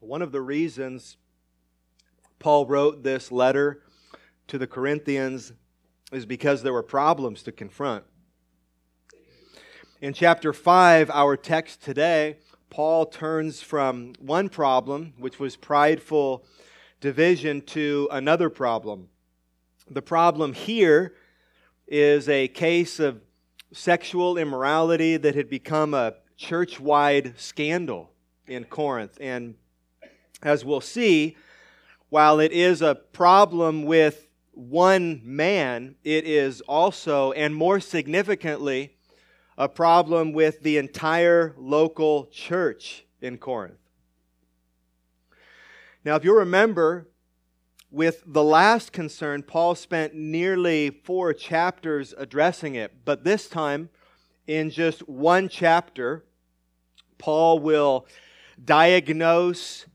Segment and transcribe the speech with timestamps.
[0.00, 1.16] One of the reasons
[2.38, 3.82] Paul wrote this letter
[4.46, 5.52] to the Corinthians
[6.12, 8.04] is because there were problems to confront.
[10.00, 12.38] In chapter 5, our text today,
[12.70, 16.44] Paul turns from one problem, which was prideful
[17.00, 19.08] division, to another problem.
[19.90, 21.14] The problem here
[21.88, 23.20] is a case of
[23.72, 28.12] sexual immorality that had become a church wide scandal
[28.46, 29.18] in Corinth.
[29.20, 29.56] And
[30.42, 31.36] as we'll see,
[32.08, 38.96] while it is a problem with one man, it is also, and more significantly,
[39.56, 43.78] a problem with the entire local church in Corinth.
[46.04, 47.08] Now, if you remember,
[47.90, 53.90] with the last concern, Paul spent nearly four chapters addressing it, but this time,
[54.46, 56.24] in just one chapter,
[57.18, 58.06] Paul will
[58.64, 59.86] diagnose,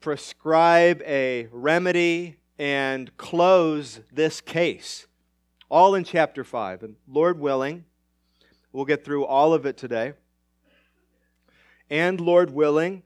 [0.00, 5.06] prescribe a remedy, and close this case.
[5.68, 6.82] All in chapter 5.
[6.82, 7.84] And Lord willing,
[8.72, 10.14] we'll get through all of it today.
[11.90, 13.02] And Lord willing,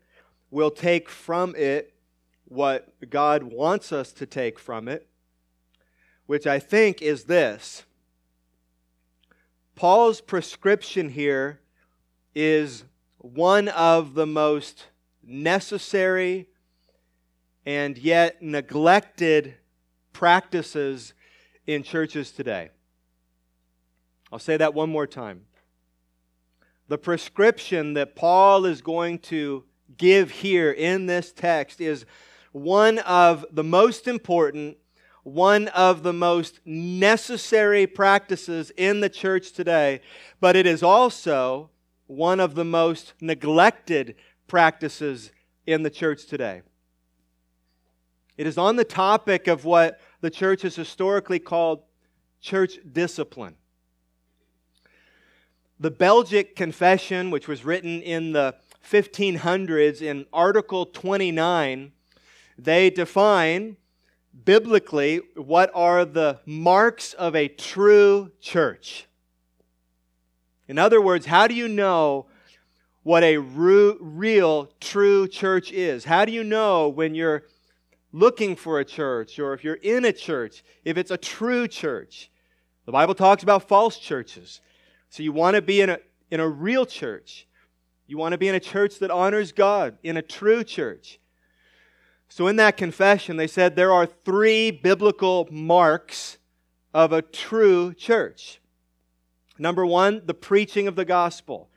[0.50, 1.94] we'll take from it
[2.46, 5.06] what God wants us to take from it,
[6.26, 7.84] which I think is this.
[9.74, 11.60] Paul's prescription here
[12.34, 12.84] is
[13.18, 14.86] one of the most
[15.22, 16.48] necessary
[17.64, 19.54] and yet neglected
[20.12, 21.14] practices
[21.66, 22.70] in churches today.
[24.32, 25.42] I'll say that one more time.
[26.88, 29.64] The prescription that Paul is going to
[29.96, 32.04] give here in this text is
[32.52, 34.76] one of the most important,
[35.22, 40.00] one of the most necessary practices in the church today,
[40.40, 41.70] but it is also
[42.06, 44.14] one of the most neglected
[44.46, 45.30] practices
[45.66, 46.62] in the church today.
[48.36, 51.82] It is on the topic of what the church has historically called
[52.40, 53.56] church discipline.
[55.78, 58.54] The Belgic Confession, which was written in the
[58.88, 61.92] 1500s, in Article 29,
[62.56, 63.76] they define
[64.44, 69.06] biblically what are the marks of a true church.
[70.68, 72.26] In other words, how do you know
[73.02, 76.04] what a real, true church is?
[76.04, 77.44] How do you know when you're
[78.12, 82.30] looking for a church or if you're in a church, if it's a true church?
[82.86, 84.60] The Bible talks about false churches.
[85.08, 85.98] So you want to be in a,
[86.30, 87.46] in a real church.
[88.06, 91.18] You want to be in a church that honors God, in a true church.
[92.28, 96.38] So in that confession, they said there are three biblical marks
[96.94, 98.60] of a true church.
[99.58, 101.68] Number one, the preaching of the gospel.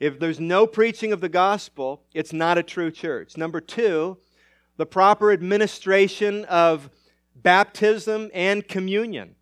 [0.00, 3.36] If there's no preaching of the gospel, it's not a true church.
[3.36, 4.16] Number two,
[4.78, 6.88] the proper administration of
[7.34, 9.34] baptism and communion.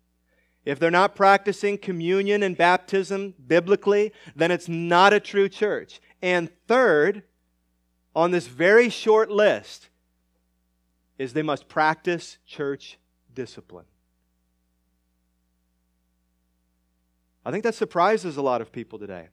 [0.65, 6.01] If they're not practicing communion and baptism biblically, then it's not a true church.
[6.21, 7.23] And third,
[8.13, 9.87] on this very short list,
[11.17, 12.97] is they must practice church
[13.33, 13.85] discipline.
[17.45, 19.29] I think that surprises a lot of people today.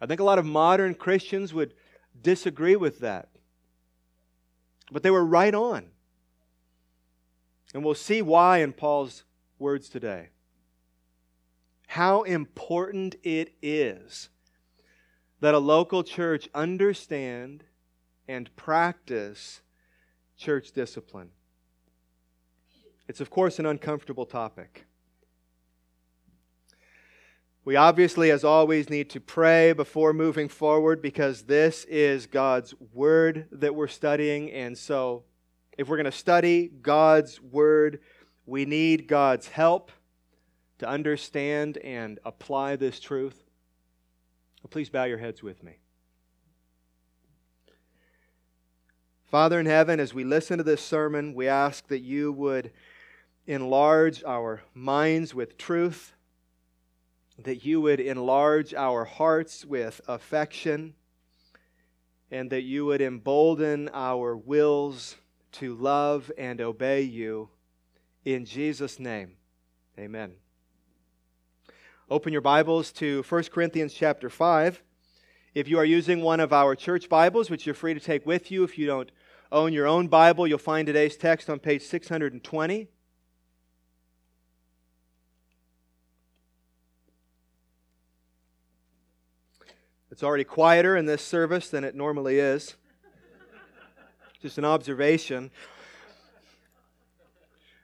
[0.00, 1.72] I think a lot of modern Christians would
[2.20, 3.28] disagree with that.
[4.94, 5.86] But they were right on.
[7.74, 9.24] And we'll see why in Paul's
[9.58, 10.28] words today.
[11.88, 14.28] How important it is
[15.40, 17.64] that a local church understand
[18.28, 19.62] and practice
[20.38, 21.30] church discipline.
[23.08, 24.86] It's, of course, an uncomfortable topic.
[27.64, 33.46] We obviously, as always, need to pray before moving forward because this is God's Word
[33.52, 34.50] that we're studying.
[34.52, 35.24] And so,
[35.78, 38.00] if we're going to study God's Word,
[38.44, 39.90] we need God's help
[40.78, 43.44] to understand and apply this truth.
[44.70, 45.78] Please bow your heads with me.
[49.26, 52.72] Father in heaven, as we listen to this sermon, we ask that you would
[53.46, 56.13] enlarge our minds with truth,
[57.38, 60.94] that you would enlarge our hearts with affection,
[62.30, 65.16] and that you would embolden our wills
[65.52, 67.48] to love and obey you.
[68.24, 69.32] In Jesus' name,
[69.98, 70.34] amen.
[72.10, 74.82] Open your Bibles to 1 Corinthians chapter 5.
[75.54, 78.50] If you are using one of our church Bibles, which you're free to take with
[78.50, 79.10] you, if you don't
[79.52, 82.88] own your own Bible, you'll find today's text on page 620.
[90.14, 92.76] It's already quieter in this service than it normally is.
[94.40, 95.50] just an observation.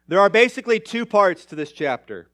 [0.06, 2.28] There are basically two parts to this chapter.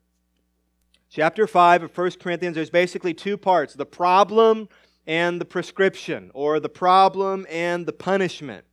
[1.08, 4.68] Chapter 5 of 1 Corinthians, there's basically two parts the problem
[5.06, 8.66] and the prescription, or the problem and the punishment.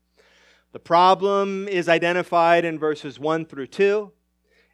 [0.73, 4.11] The problem is identified in verses 1 through 2,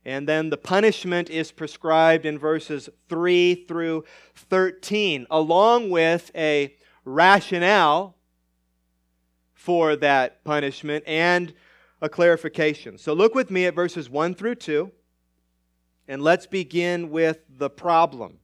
[0.10, 4.04] and then the punishment is prescribed in verses 3 through
[4.34, 6.76] 13, along with a
[7.06, 8.16] rationale
[9.54, 11.54] for that punishment and
[12.02, 12.98] a clarification.
[12.98, 14.92] So look with me at verses 1 through 2,
[16.08, 18.40] and let's begin with the problem.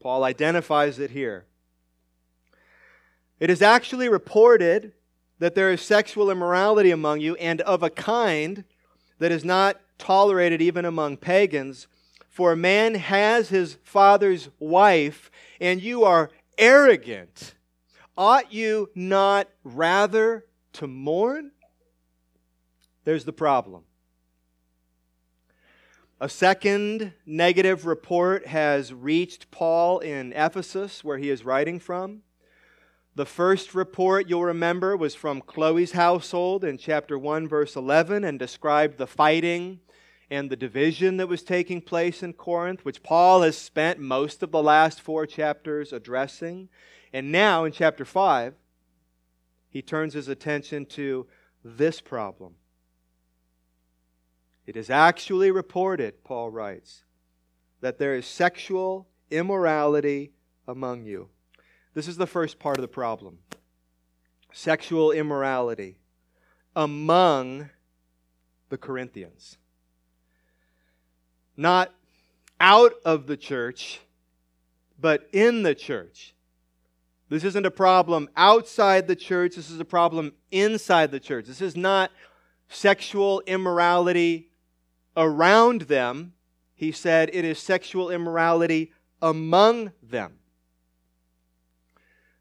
[0.00, 1.46] Paul identifies it here.
[3.40, 4.92] It is actually reported
[5.40, 8.62] that there is sexual immorality among you, and of a kind
[9.18, 11.86] that is not tolerated even among pagans.
[12.28, 15.30] For a man has his father's wife,
[15.60, 17.54] and you are arrogant.
[18.16, 21.52] Ought you not rather to mourn?
[23.04, 23.84] There's the problem.
[26.20, 32.22] A second negative report has reached Paul in Ephesus, where he is writing from.
[33.14, 38.38] The first report, you'll remember, was from Chloe's household in chapter 1, verse 11, and
[38.38, 39.80] described the fighting
[40.30, 44.52] and the division that was taking place in Corinth, which Paul has spent most of
[44.52, 46.68] the last four chapters addressing.
[47.12, 48.54] And now in chapter 5,
[49.68, 51.26] he turns his attention to
[51.64, 52.54] this problem.
[54.66, 57.02] It is actually reported, Paul writes,
[57.80, 60.32] that there is sexual immorality
[60.68, 61.28] among you.
[61.94, 63.38] This is the first part of the problem
[64.52, 65.96] sexual immorality
[66.74, 67.70] among
[68.68, 69.58] the Corinthians.
[71.60, 71.92] Not
[72.58, 74.00] out of the church,
[74.98, 76.34] but in the church.
[77.28, 81.44] This isn't a problem outside the church, this is a problem inside the church.
[81.44, 82.12] This is not
[82.70, 84.48] sexual immorality
[85.18, 86.32] around them.
[86.74, 90.38] He said it is sexual immorality among them.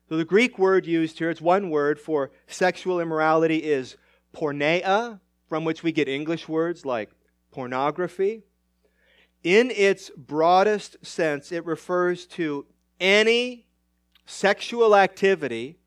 [0.07, 3.97] So the Greek word used here, it's one word for sexual immorality, is
[4.33, 5.19] porneia,
[5.49, 7.09] from which we get English words like
[7.51, 8.43] pornography.
[9.43, 12.65] In its broadest sense, it refers to
[12.99, 13.65] any
[14.25, 15.77] sexual activity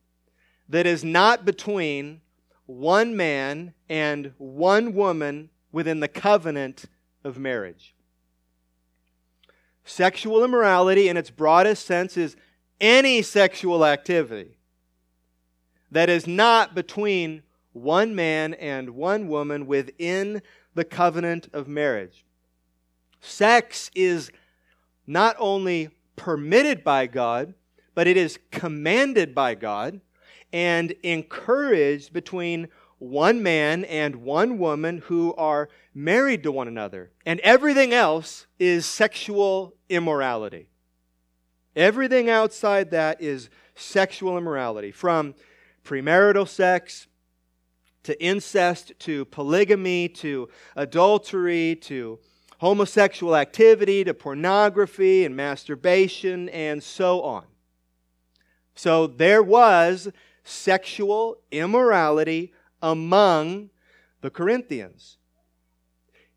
[0.69, 2.23] that is not between
[2.67, 6.87] one man and one woman within the covenant
[7.25, 7.95] of marriage.
[9.85, 12.37] Sexual immorality, in its broadest sense, is
[12.81, 14.57] any sexual activity
[15.91, 20.41] that is not between one man and one woman within
[20.75, 22.25] the covenant of marriage.
[23.23, 24.31] Sex is
[25.07, 27.55] not only permitted by God,
[27.95, 30.01] but it is commanded by God
[30.53, 37.11] and encouraged between one man and one woman who are married to one another.
[37.25, 40.69] And everything else is sexual immorality.
[41.75, 45.35] Everything outside that is sexual immorality, from
[45.85, 47.07] premarital sex
[48.03, 52.19] to incest to polygamy to adultery to
[52.63, 57.45] homosexual activity to pornography and masturbation and so on.
[58.75, 60.09] So there was
[60.45, 63.71] sexual immorality among
[64.23, 65.19] the Corinthians.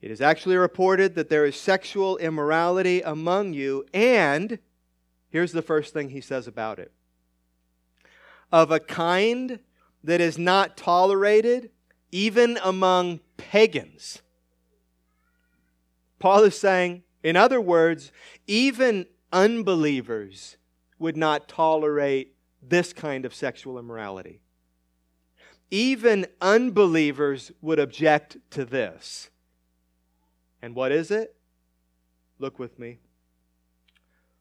[0.02, 4.60] It is actually reported that there is sexual immorality among you, and
[5.36, 6.94] Here's the first thing he says about it
[8.54, 9.60] of a kind
[10.02, 11.72] that is not tolerated
[12.10, 14.22] even among pagans.
[16.26, 18.12] Paul is saying, in other words,
[18.48, 20.58] even unbelievers
[20.98, 24.42] would not tolerate this kind of sexual immorality.
[25.70, 29.30] Even unbelievers would object to this.
[30.64, 31.36] And what is it?
[32.40, 32.98] Look with me.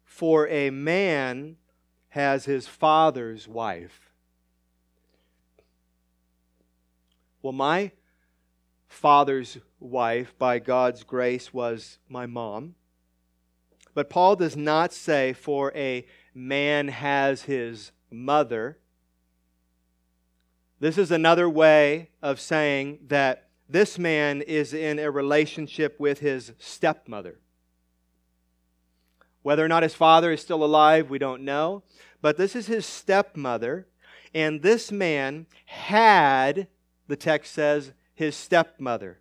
[0.06, 1.56] For a man
[2.08, 4.10] has his father's wife.
[7.42, 7.92] Well, my
[8.88, 12.74] father's wife, by God's grace, was my mom.
[13.94, 18.78] But Paul does not say, for a man has his mother.
[20.80, 26.52] This is another way of saying that this man is in a relationship with his
[26.58, 27.38] stepmother.
[29.42, 31.82] Whether or not his father is still alive, we don't know.
[32.20, 33.86] But this is his stepmother.
[34.34, 36.66] And this man had,
[37.06, 39.20] the text says, his stepmother.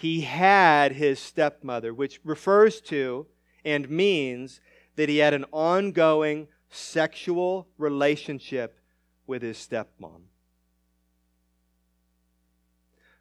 [0.00, 3.26] He had his stepmother, which refers to
[3.66, 4.62] and means
[4.96, 8.80] that he had an ongoing sexual relationship
[9.26, 10.22] with his stepmom.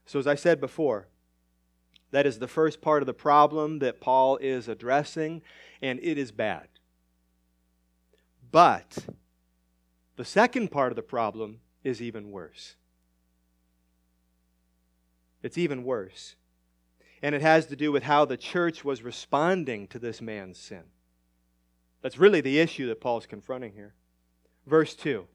[0.06, 1.10] So, as I said before,
[2.12, 5.42] that is the first part of the problem that Paul is addressing,
[5.82, 6.70] and it is bad.
[8.54, 9.00] But
[10.16, 12.78] the second part of the problem is even worse.
[15.44, 16.36] It's even worse.
[17.22, 20.84] And it has to do with how the church was responding to this man's sin.
[22.02, 23.94] That's really the issue that Paul's confronting here.
[24.66, 25.26] Verse 2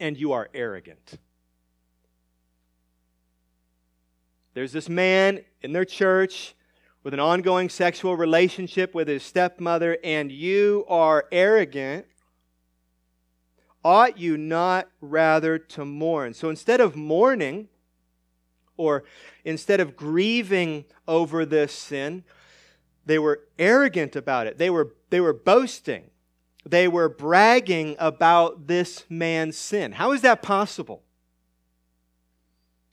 [0.00, 1.18] And you are arrogant.
[4.54, 6.54] There's this man in their church
[7.02, 12.06] with an ongoing sexual relationship with his stepmother, and you are arrogant.
[13.84, 16.32] Ought you not rather to mourn?
[16.32, 17.68] So instead of mourning,
[18.76, 19.04] or
[19.44, 22.24] instead of grieving over this sin,
[23.06, 24.58] they were arrogant about it.
[24.58, 26.10] They were, they were boasting.
[26.66, 29.92] They were bragging about this man's sin.
[29.92, 31.02] How is that possible?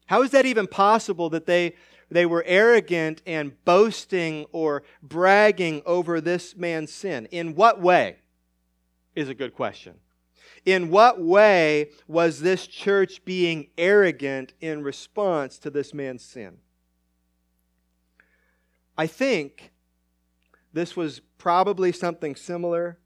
[0.07, 1.75] How is that even possible that they,
[2.09, 7.27] they were arrogant and boasting or bragging over this man's sin?
[7.31, 8.17] In what way?
[9.15, 9.95] Is a good question.
[10.65, 16.57] In what way was this church being arrogant in response to this man's sin?
[18.97, 19.71] I think
[20.73, 22.99] this was probably something similar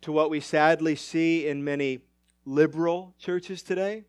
[0.00, 2.00] to what we sadly see in many
[2.44, 4.04] liberal churches today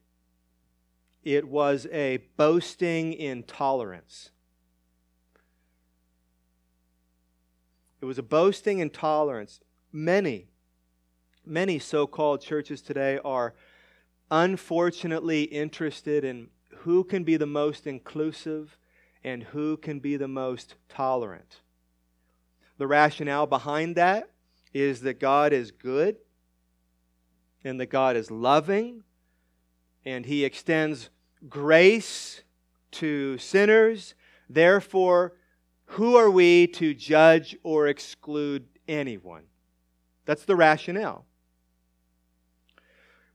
[1.24, 4.32] it was a boasting intolerance.
[8.02, 9.60] It was a boasting intolerance.
[9.92, 10.48] Many,
[11.50, 13.56] many so called churches today are
[14.30, 18.78] unfortunately interested in who can be the most inclusive
[19.24, 21.62] and who can be the most tolerant.
[22.78, 24.30] The rationale behind that
[24.74, 26.18] is that God is good
[27.64, 29.04] and that God is loving
[30.06, 31.10] and he extends
[31.50, 32.44] grace
[32.92, 34.14] to sinners.
[34.50, 35.34] Therefore,
[35.86, 39.44] who are we to judge or exclude anyone?
[40.26, 41.26] That's the rationale.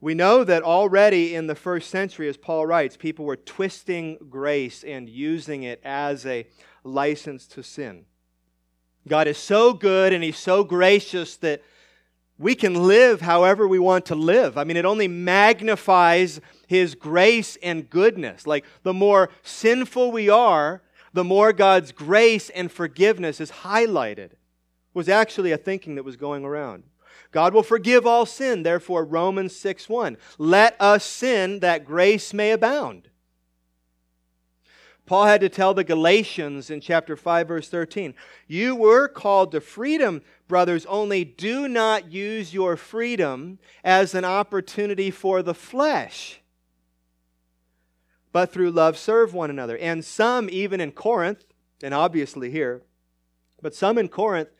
[0.04, 4.84] We know that already in the first century, as Paul writes, people were twisting grace
[4.84, 6.46] and using it as a
[6.82, 8.04] license to sin.
[9.08, 11.62] God is so good and He's so gracious that
[12.36, 14.58] we can live however we want to live.
[14.58, 18.46] I mean, it only magnifies His grace and goodness.
[18.46, 20.82] Like, the more sinful we are,
[21.14, 24.32] the more God's grace and forgiveness is highlighted.
[24.92, 26.82] Was actually a thinking that was going around.
[27.34, 30.16] God will forgive all sin, therefore, Romans 6 1.
[30.38, 33.08] Let us sin that grace may abound.
[35.04, 38.14] Paul had to tell the Galatians in chapter 5, verse 13,
[38.46, 45.10] You were called to freedom, brothers, only do not use your freedom as an opportunity
[45.10, 46.40] for the flesh,
[48.30, 49.76] but through love serve one another.
[49.76, 51.44] And some, even in Corinth,
[51.82, 52.82] and obviously here,
[53.60, 54.50] but some in Corinth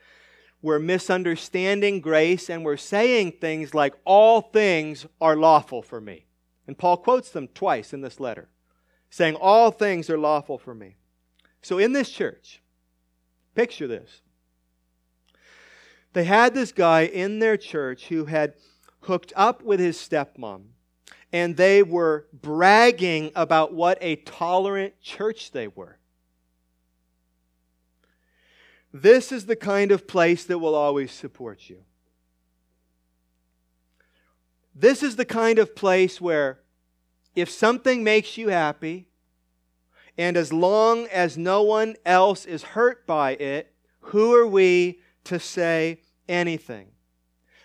[0.65, 6.25] were misunderstanding grace and we're saying things like, All things are lawful for me.
[6.67, 8.49] And Paul quotes them twice in this letter
[9.11, 10.97] saying, All things are lawful for me.
[11.61, 12.63] So in this church,
[13.55, 14.23] picture this.
[16.15, 18.55] They had this guy in their church who had
[19.03, 20.63] hooked up with his stepmom,
[21.31, 25.99] and they were bragging about what a tolerant church they were.
[28.97, 31.79] This is the kind of place that will always support you.
[34.73, 36.61] This is the kind of place where
[37.35, 39.09] if something makes you happy,
[40.17, 45.41] and as long as no one else is hurt by it, who are we to
[45.41, 46.87] say anything?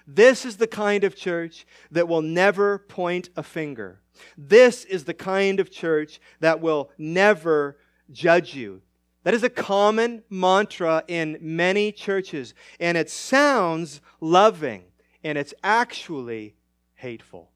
[0.07, 4.01] This is the kind of church that will never point a finger.
[4.35, 7.77] This is the kind of church that will never
[8.11, 8.81] judge you.
[9.29, 14.85] That is a common mantra in many churches, and it sounds loving,
[15.23, 16.55] and it's actually
[16.95, 17.51] hateful.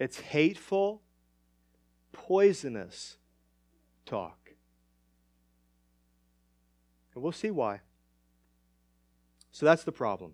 [0.00, 1.02] It's hateful,
[2.10, 3.16] poisonous
[4.04, 4.50] talk.
[7.14, 7.82] And we'll see why.
[9.52, 10.32] So that's the problem.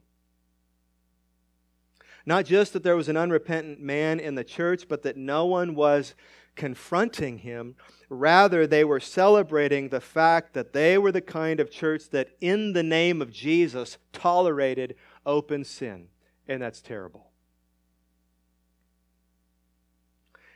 [2.24, 5.74] Not just that there was an unrepentant man in the church, but that no one
[5.74, 6.14] was
[6.54, 7.74] confronting him.
[8.08, 12.72] Rather, they were celebrating the fact that they were the kind of church that, in
[12.74, 14.94] the name of Jesus, tolerated
[15.26, 16.08] open sin.
[16.46, 17.30] And that's terrible.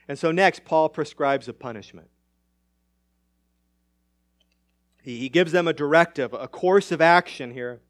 [0.09, 2.09] And so, next, Paul prescribes a punishment.
[5.03, 7.81] He, gives them a directive, a course of action here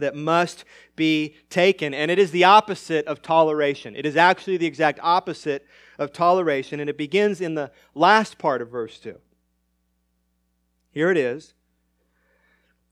[0.00, 0.64] that must
[0.96, 1.94] be taken.
[1.94, 3.94] And it is the opposite of toleration.
[3.96, 5.66] It is actually the exact opposite
[5.98, 6.80] of toleration.
[6.80, 9.18] And it begins in the last part of verse 2.
[10.90, 11.54] Here it is.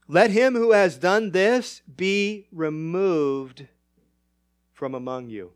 [0.07, 3.67] Let him who has done this be removed
[4.73, 5.51] from among you.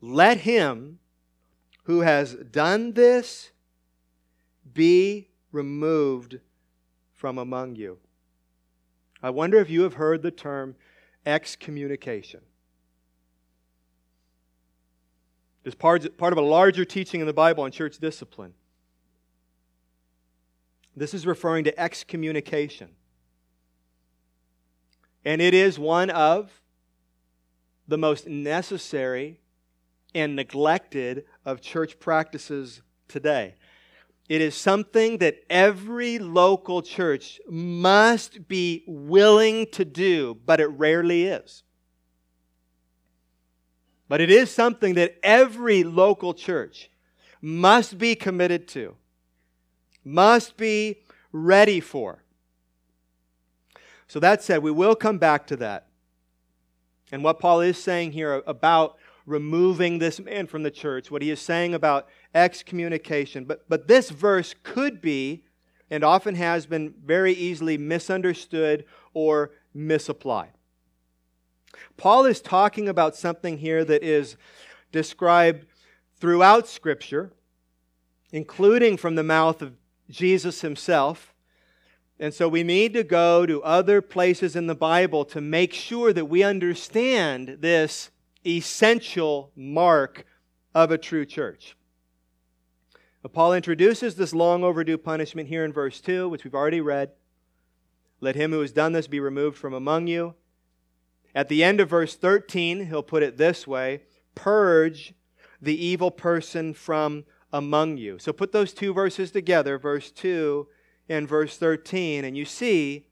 [0.00, 0.98] Let him
[1.84, 3.50] who has done this
[4.72, 6.40] be removed
[7.12, 7.98] from among you.
[9.22, 10.74] I wonder if you have heard the term
[11.24, 12.40] excommunication.
[15.64, 18.54] It's part, part of a larger teaching in the Bible on church discipline.
[20.96, 22.90] This is referring to excommunication.
[25.24, 26.60] And it is one of
[27.86, 29.38] the most necessary
[30.14, 33.54] and neglected of church practices today.
[34.32, 41.24] It is something that every local church must be willing to do, but it rarely
[41.24, 41.64] is.
[44.08, 46.90] But it is something that every local church
[47.42, 48.96] must be committed to,
[50.02, 52.22] must be ready for.
[54.08, 55.88] So, that said, we will come back to that.
[57.12, 58.96] And what Paul is saying here about
[59.26, 63.44] removing this man from the church, what he is saying about excommunication.
[63.44, 65.44] But, but this verse could be,
[65.90, 68.84] and often has been, very easily misunderstood
[69.14, 70.52] or misapplied.
[71.96, 74.36] Paul is talking about something here that is
[74.90, 75.66] described
[76.16, 77.32] throughout Scripture,
[78.30, 79.74] including from the mouth of
[80.08, 81.34] Jesus himself.
[82.18, 86.12] And so we need to go to other places in the Bible to make sure
[86.12, 88.10] that we understand this
[88.46, 90.24] essential mark
[90.74, 91.76] of a true church.
[93.22, 97.12] But Paul introduces this long overdue punishment here in verse 2, which we've already read.
[98.20, 100.34] Let him who has done this be removed from among you.
[101.34, 104.02] At the end of verse 13, he'll put it this way
[104.34, 105.14] Purge
[105.60, 108.18] the evil person from among you.
[108.18, 110.66] So put those two verses together, verse 2
[111.08, 113.06] and verse 13, and you see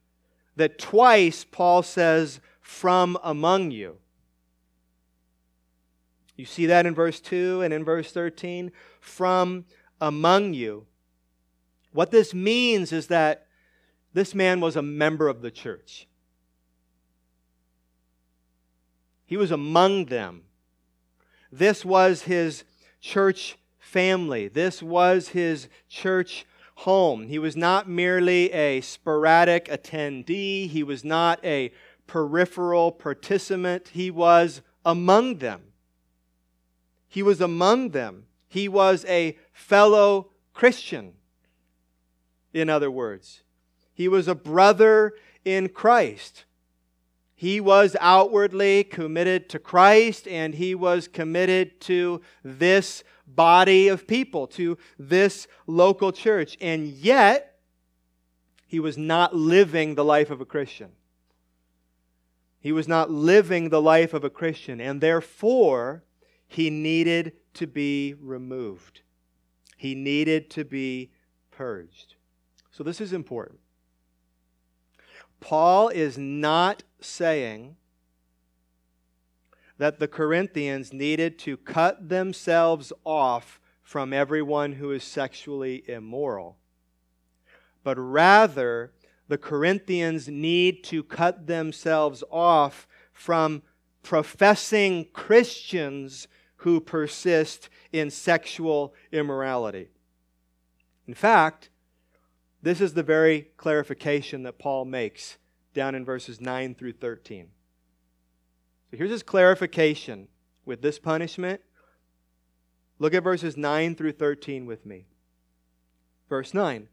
[0.56, 3.96] that twice Paul says, from among you.
[6.36, 8.72] You see that in verse 2 and in verse 13?
[9.00, 9.64] From
[10.00, 10.86] among you.
[11.92, 13.46] What this means is that
[14.12, 16.06] this man was a member of the church.
[19.26, 20.42] He was among them.
[21.52, 22.64] This was his
[23.00, 24.48] church family.
[24.48, 27.28] This was his church home.
[27.28, 31.72] He was not merely a sporadic attendee, he was not a
[32.06, 33.88] peripheral participant.
[33.92, 35.62] He was among them.
[37.08, 38.26] He was among them.
[38.48, 41.12] He was a fellow Christian,
[42.52, 43.42] in other words.
[43.92, 45.12] He was a brother
[45.44, 46.44] in Christ.
[47.34, 54.46] He was outwardly committed to Christ and he was committed to this body of people,
[54.48, 56.56] to this local church.
[56.60, 57.58] And yet,
[58.66, 60.90] he was not living the life of a Christian.
[62.60, 64.80] He was not living the life of a Christian.
[64.80, 66.04] And therefore,
[66.46, 69.02] he needed to be removed.
[69.80, 71.10] He needed to be
[71.50, 72.16] purged.
[72.70, 73.60] So, this is important.
[75.40, 77.76] Paul is not saying
[79.78, 86.58] that the Corinthians needed to cut themselves off from everyone who is sexually immoral,
[87.82, 88.92] but rather
[89.28, 93.62] the Corinthians need to cut themselves off from
[94.02, 96.28] professing Christians
[96.60, 99.88] who persist in sexual immorality.
[101.06, 101.70] In fact,
[102.62, 105.38] this is the very clarification that Paul makes
[105.72, 107.48] down in verses 9 through 13.
[108.90, 110.28] So here's his clarification
[110.66, 111.62] with this punishment.
[112.98, 115.06] Look at verses 9 through 13 with me.
[116.28, 116.88] Verse 9.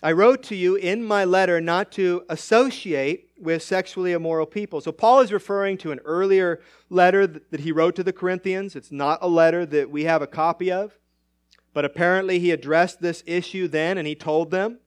[0.00, 4.80] I wrote to you in my letter not to associate with sexually immoral people.
[4.80, 8.76] So, Paul is referring to an earlier letter that he wrote to the Corinthians.
[8.76, 10.98] It's not a letter that we have a copy of,
[11.74, 14.78] but apparently he addressed this issue then and he told them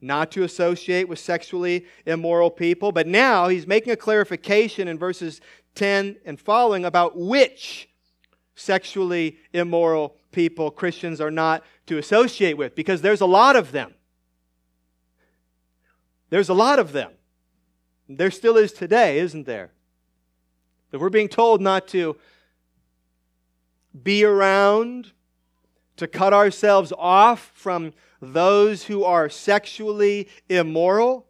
[0.00, 2.92] not to associate with sexually immoral people.
[2.92, 5.40] But now he's making a clarification in verses
[5.76, 7.88] 10 and following about which
[8.54, 13.94] sexually immoral people Christians are not to associate with, because there's a lot of them.
[16.30, 17.12] There's a lot of them.
[18.08, 19.70] There still is today, isn't there?
[20.90, 22.16] That we're being told not to
[24.02, 25.12] be around,
[25.96, 31.26] to cut ourselves off from those who are sexually immoral.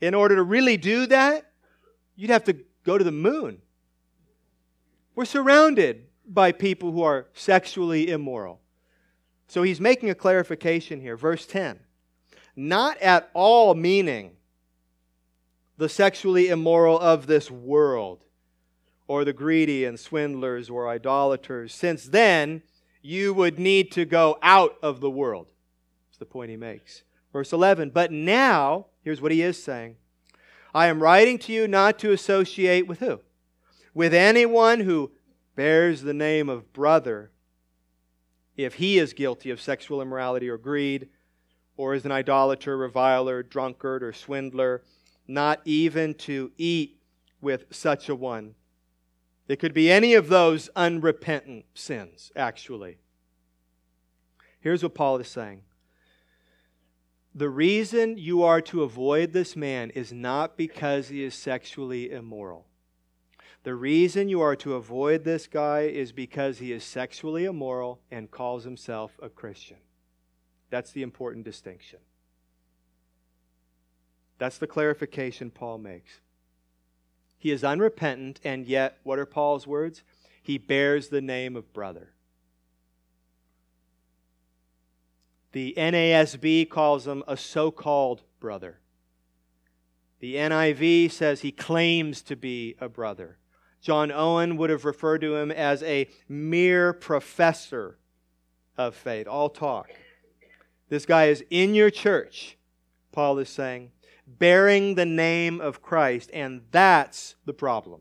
[0.00, 1.50] In order to really do that,
[2.14, 3.60] you'd have to go to the moon.
[5.14, 8.60] We're surrounded by people who are sexually immoral.
[9.48, 11.16] So he's making a clarification here.
[11.16, 11.80] Verse 10
[12.54, 14.35] Not at all meaning
[15.76, 18.24] the sexually immoral of this world,
[19.08, 22.62] or the greedy and swindlers or idolaters, since then
[23.02, 25.46] you would need to go out of the world.
[26.08, 27.02] That's the point he makes.
[27.32, 29.96] Verse 11 But now, here's what he is saying
[30.74, 33.20] I am writing to you not to associate with who?
[33.94, 35.12] With anyone who
[35.54, 37.30] bears the name of brother
[38.56, 41.08] if he is guilty of sexual immorality or greed,
[41.76, 44.82] or is an idolater, reviler, drunkard, or swindler,
[45.28, 47.00] not even to eat
[47.40, 48.54] with such a one.
[49.48, 52.98] It could be any of those unrepentant sins, actually.
[54.60, 55.62] Here's what Paul is saying
[57.34, 62.66] The reason you are to avoid this man is not because he is sexually immoral.
[63.62, 68.30] The reason you are to avoid this guy is because he is sexually immoral and
[68.30, 69.78] calls himself a Christian.
[70.70, 71.98] That's the important distinction.
[74.38, 76.20] That's the clarification Paul makes.
[77.38, 80.02] He is unrepentant, and yet, what are Paul's words?
[80.42, 82.12] He bears the name of brother.
[85.52, 88.80] The NASB calls him a so called brother.
[90.20, 93.38] The NIV says he claims to be a brother.
[93.80, 97.98] John Owen would have referred to him as a mere professor
[98.76, 99.26] of faith.
[99.28, 99.90] All talk.
[100.88, 102.56] This guy is in your church,
[103.12, 103.92] Paul is saying,
[104.26, 108.00] bearing the name of Christ, and that's the problem.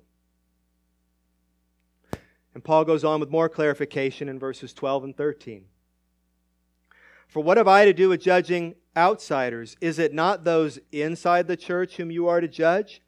[2.54, 5.66] And Paul goes on with more clarification in verses 12 and 13.
[7.28, 9.76] For what have I to do with judging outsiders?
[9.82, 13.02] Is it not those inside the church whom you are to judge?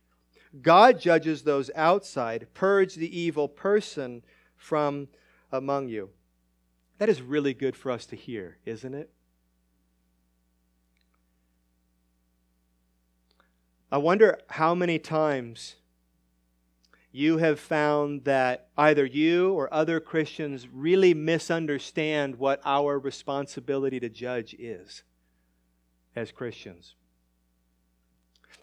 [0.62, 2.48] God judges those outside.
[2.54, 4.24] Purge the evil person
[4.58, 5.08] from
[5.52, 6.10] among you.
[6.98, 9.10] That is really good for us to hear, isn't it?
[13.92, 15.76] I wonder how many times
[17.12, 24.10] you have found that either you or other Christians really misunderstand what our responsibility to
[24.10, 25.04] judge is
[26.16, 26.96] as Christians.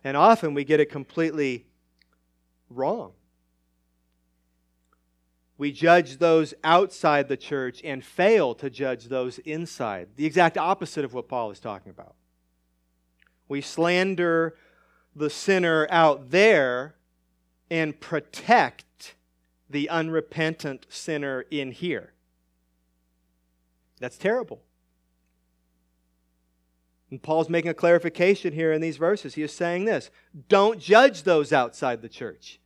[0.03, 1.65] And often we get it completely
[2.69, 3.13] wrong.
[5.57, 10.09] We judge those outside the church and fail to judge those inside.
[10.17, 12.15] The exact opposite of what Paul is talking about.
[13.49, 14.57] We slander
[15.17, 16.95] the sinner out there
[17.71, 19.15] and protect
[19.71, 22.13] the unrepentant sinner in here.
[24.01, 24.63] That's terrible.
[27.11, 29.35] And Paul's making a clarification here in these verses.
[29.35, 30.11] He is saying this
[30.49, 32.61] don't judge those outside the church.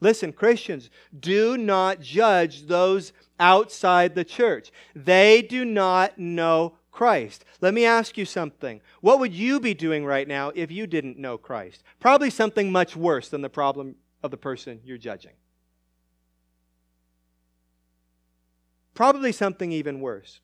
[0.00, 4.72] Listen, Christians, do not judge those outside the church.
[4.96, 7.44] They do not know Christ.
[7.60, 8.80] Let me ask you something.
[9.00, 11.82] What would you be doing right now if you didn't know Christ?
[11.98, 15.32] Probably something much worse than the problem of the person you're judging.
[18.94, 20.40] Probably something even worse.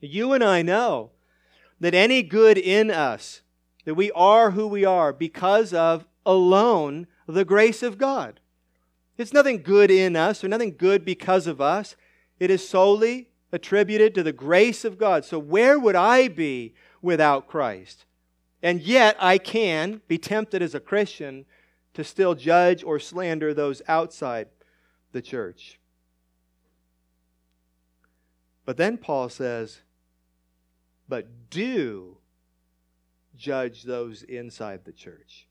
[0.00, 1.12] You and I know
[1.80, 3.40] that any good in us,
[3.84, 8.40] that we are who we are because of alone the grace of God.
[9.16, 11.94] It's nothing good in us or nothing good because of us.
[12.40, 15.24] It is solely attributed to the grace of God.
[15.24, 18.04] So, where would I be without Christ?
[18.62, 21.46] And yet, I can be tempted as a Christian
[21.94, 24.48] to still judge or slander those outside
[25.12, 25.78] the church.
[28.64, 29.82] But then Paul says,
[31.08, 32.16] but do
[33.36, 35.46] judge those inside the church.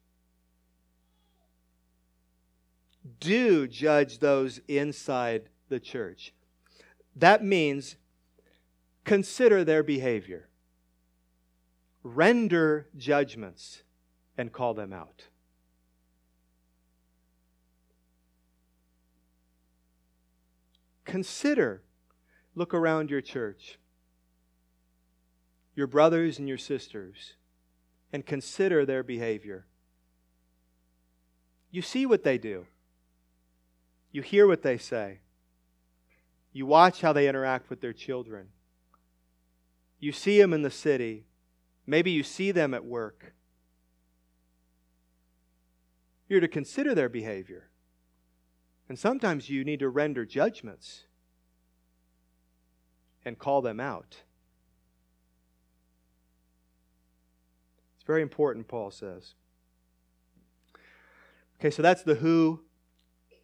[3.19, 6.33] do judge those inside the church.
[7.15, 7.95] That means
[9.04, 10.49] consider their behavior,
[12.04, 13.84] render judgments,
[14.38, 15.28] and call them out.
[21.06, 21.84] Consider,
[22.56, 23.78] look around your church,
[25.76, 27.34] your brothers and your sisters,
[28.12, 29.65] and consider their behavior.
[31.69, 32.65] You see what they do.
[34.12, 35.19] You hear what they say.
[36.53, 38.49] You watch how they interact with their children.
[39.99, 41.25] You see them in the city.
[41.87, 43.33] Maybe you see them at work.
[46.29, 47.69] You're to consider their behavior.
[48.87, 51.03] And sometimes you need to render judgments
[53.25, 54.17] and call them out.
[57.95, 59.33] It's very important, Paul says.
[61.59, 62.62] Okay, so that's the who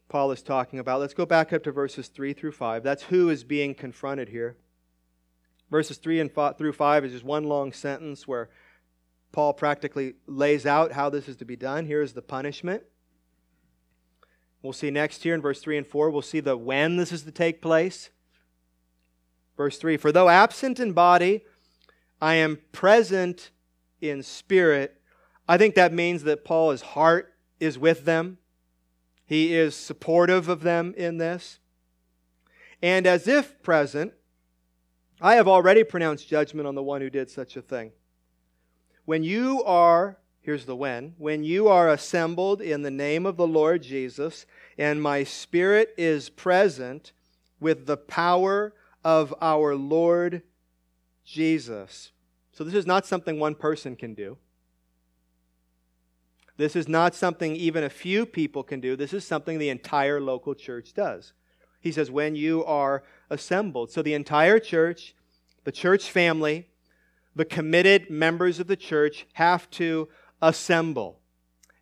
[0.09, 0.99] Paul is talking about.
[0.99, 2.83] Let's go back up to verses 3 through 5.
[2.83, 4.57] That's who is being confronted here.
[5.69, 8.49] Verses 3 and 5 through 5 is just one long sentence where
[9.31, 11.85] Paul practically lays out how this is to be done.
[11.85, 12.83] Here's the punishment.
[14.63, 17.23] We'll see next here in verse 3 and 4, we'll see the when this is
[17.23, 18.09] to take place.
[19.55, 21.45] Verse 3 For though absent in body,
[22.19, 23.51] I am present
[24.01, 24.99] in spirit.
[25.47, 28.39] I think that means that Paul's heart is with them.
[29.29, 31.59] He is supportive of them in this.
[32.81, 34.11] And as if present,
[35.21, 37.91] I have already pronounced judgment on the one who did such a thing.
[39.05, 43.45] When you are, here's the when, when you are assembled in the name of the
[43.45, 44.47] Lord Jesus,
[44.79, 47.11] and my spirit is present
[47.59, 50.41] with the power of our Lord
[51.23, 52.13] Jesus.
[52.51, 54.39] So this is not something one person can do.
[56.59, 58.97] This is not something even a few people can do.
[58.97, 61.31] This is something the entire local church does.
[61.79, 63.91] He says, when you are assembled.
[63.91, 65.15] So the entire church,
[65.63, 66.67] the church family,
[67.33, 70.09] the committed members of the church have to
[70.41, 71.21] assemble.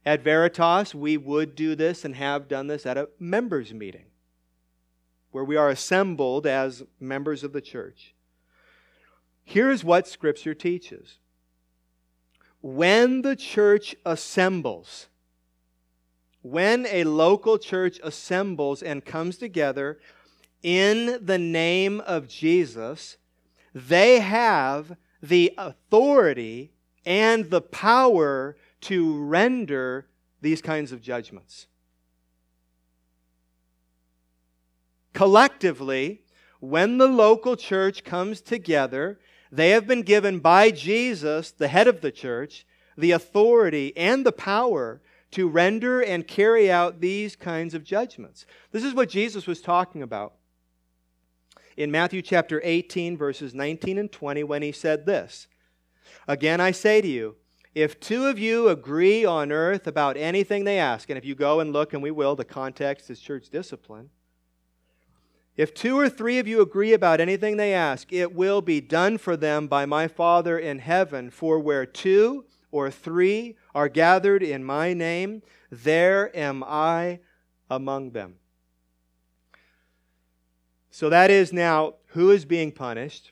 [0.05, 4.05] At Veritas, we would do this and have done this at a members' meeting
[5.31, 8.13] where we are assembled as members of the church.
[9.43, 11.17] Here's what Scripture teaches
[12.61, 15.07] when the church assembles,
[16.41, 19.99] when a local church assembles and comes together
[20.63, 23.17] in the name of Jesus,
[23.73, 26.71] they have the authority
[27.05, 30.07] and the power to render
[30.41, 31.67] these kinds of judgments.
[35.13, 36.21] Collectively,
[36.59, 39.19] when the local church comes together,
[39.51, 42.65] they have been given by Jesus, the head of the church,
[42.97, 48.45] the authority and the power to render and carry out these kinds of judgments.
[48.71, 50.33] This is what Jesus was talking about
[51.77, 55.47] in Matthew chapter 18, verses 19 and 20, when he said this
[56.27, 57.35] Again, I say to you,
[57.75, 61.59] if two of you agree on earth about anything they ask, and if you go
[61.59, 64.09] and look, and we will, the context is church discipline.
[65.57, 69.17] If two or three of you agree about anything they ask, it will be done
[69.17, 71.31] for them by my Father in heaven.
[71.31, 75.41] For where two or three are gathered in my name,
[75.71, 77.21] there am I
[77.71, 78.35] among them.
[80.91, 83.31] So that is now who is being punished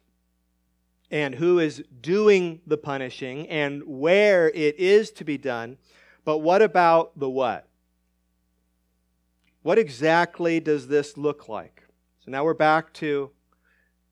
[1.11, 5.77] and who is doing the punishing and where it is to be done.
[6.23, 7.67] But what about the what?
[9.61, 11.74] What exactly does this look like?
[12.25, 13.29] So now we're back to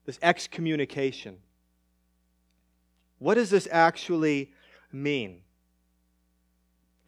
[0.06, 1.38] this excommunication.
[3.18, 4.52] What does this actually
[4.92, 5.40] mean?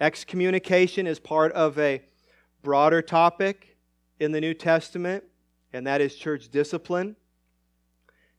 [0.00, 2.02] Excommunication is part of a
[2.64, 3.76] broader topic
[4.18, 5.22] in the New Testament
[5.72, 7.14] and that is church discipline.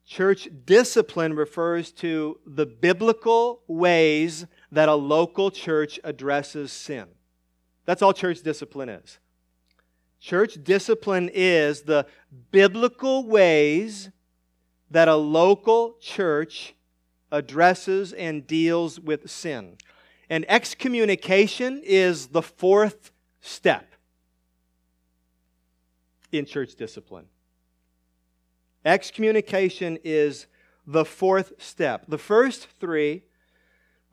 [0.05, 7.05] Church discipline refers to the biblical ways that a local church addresses sin.
[7.85, 9.19] That's all church discipline is.
[10.19, 12.05] Church discipline is the
[12.51, 14.09] biblical ways
[14.89, 16.73] that a local church
[17.31, 19.77] addresses and deals with sin.
[20.29, 23.93] And excommunication is the fourth step
[26.31, 27.25] in church discipline.
[28.83, 30.47] Excommunication is
[30.85, 32.05] the fourth step.
[32.07, 33.23] The first three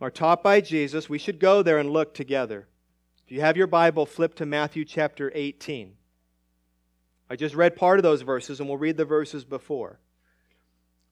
[0.00, 1.08] are taught by Jesus.
[1.08, 2.66] We should go there and look together.
[3.24, 5.94] If you have your Bible, flip to Matthew chapter 18.
[7.30, 9.98] I just read part of those verses, and we'll read the verses before.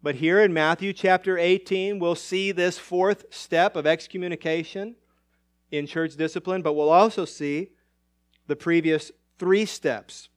[0.02, 4.96] But here in Matthew chapter 18, we'll see this fourth step of excommunication
[5.70, 7.68] in church discipline, but we'll also see
[8.46, 10.28] the previous three steps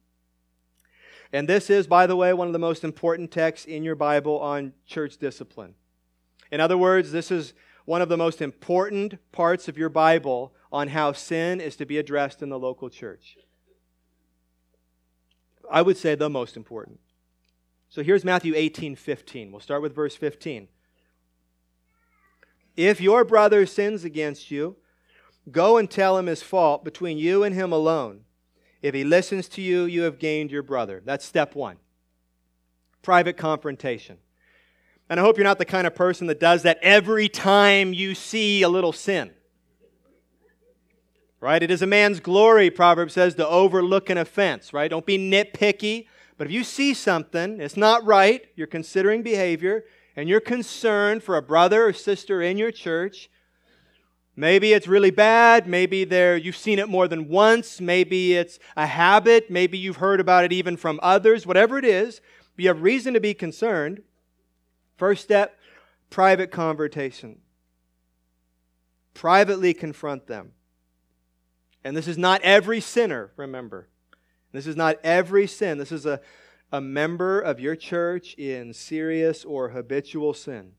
[1.36, 4.40] and this is, by the way, one of the most important texts in your Bible
[4.40, 5.76] on church discipline.
[6.50, 10.90] In other words, this is one of the most important parts of your Bible on
[10.90, 13.38] how sin is to be addressed in the local church.
[15.72, 17.00] I would say the most important.
[17.88, 19.54] So here's Matthew 18 15.
[19.54, 20.68] We'll start with verse 15.
[22.76, 24.76] If your brother sins against you,
[25.50, 28.26] go and tell him his fault between you and him alone.
[28.82, 31.02] If he listens to you, you have gained your brother.
[31.06, 31.78] That's step one
[33.02, 34.18] private confrontation.
[35.10, 38.14] And I hope you're not the kind of person that does that every time you
[38.14, 39.32] see a little sin.
[41.40, 41.62] Right?
[41.62, 44.90] It is a man's glory, Proverbs says, to overlook an offense, right?
[44.90, 46.08] Don't be nitpicky.
[46.38, 51.38] But if you see something, it's not right, you're considering behavior, and you're concerned for
[51.38, 53.30] a brother or sister in your church,
[54.36, 55.66] Maybe it's really bad.
[55.68, 57.80] Maybe there you've seen it more than once.
[57.80, 59.50] Maybe it's a habit.
[59.50, 61.48] Maybe you've heard about it even from others.
[61.48, 62.20] Whatever it is,
[62.58, 64.02] you have reason to be concerned.
[64.98, 65.58] First step,
[66.10, 67.40] private conversation.
[69.14, 70.52] Privately confront them.
[71.86, 73.88] And this is not every sinner, remember.
[74.52, 75.78] This is not every sin.
[75.78, 76.20] This is a,
[76.72, 80.72] a member of your church in serious or habitual sin.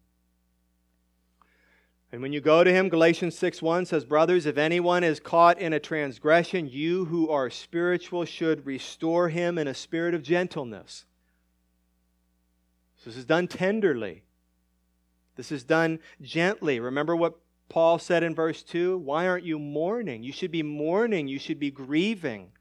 [2.11, 5.61] And when you go to him, Galatians 6 1 says, Brothers, if anyone is caught
[5.61, 11.05] in a transgression, you who are spiritual should restore him in a spirit of gentleness.
[12.97, 14.25] So this is done tenderly.
[15.37, 16.81] This is done gently.
[16.81, 18.99] Remember what Paul said in verse 2?
[18.99, 20.23] Why aren't you mourning?
[20.23, 21.29] You should be mourning.
[21.29, 22.53] You should be grieving.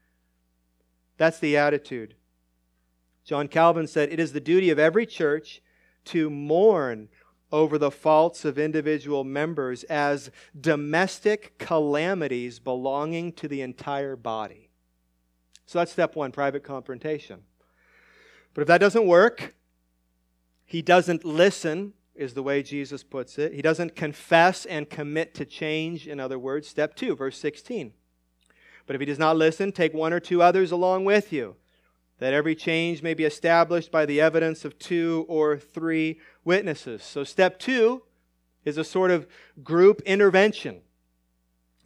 [1.16, 2.14] That's the attitude.
[3.24, 5.62] John Calvin said, It is the duty of every church
[6.06, 7.08] to mourn
[7.52, 14.70] over the faults of individual members as domestic calamities belonging to the entire body.
[15.66, 17.42] So that's step one private confrontation.
[18.54, 19.54] But if that doesn't work,
[20.64, 23.52] he doesn't listen, is the way Jesus puts it.
[23.52, 26.68] He doesn't confess and commit to change, in other words.
[26.68, 27.92] Step two, verse 16.
[28.86, 31.56] But if he does not listen, take one or two others along with you
[32.18, 37.02] that every change may be established by the evidence of two or three witnesses.
[37.02, 38.02] So, step two
[38.64, 39.26] is a sort of
[39.62, 40.80] group intervention.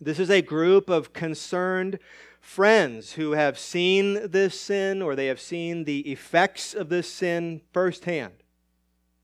[0.00, 1.98] This is a group of concerned
[2.40, 7.60] friends who have seen this sin or they have seen the effects of this sin
[7.72, 8.32] firsthand.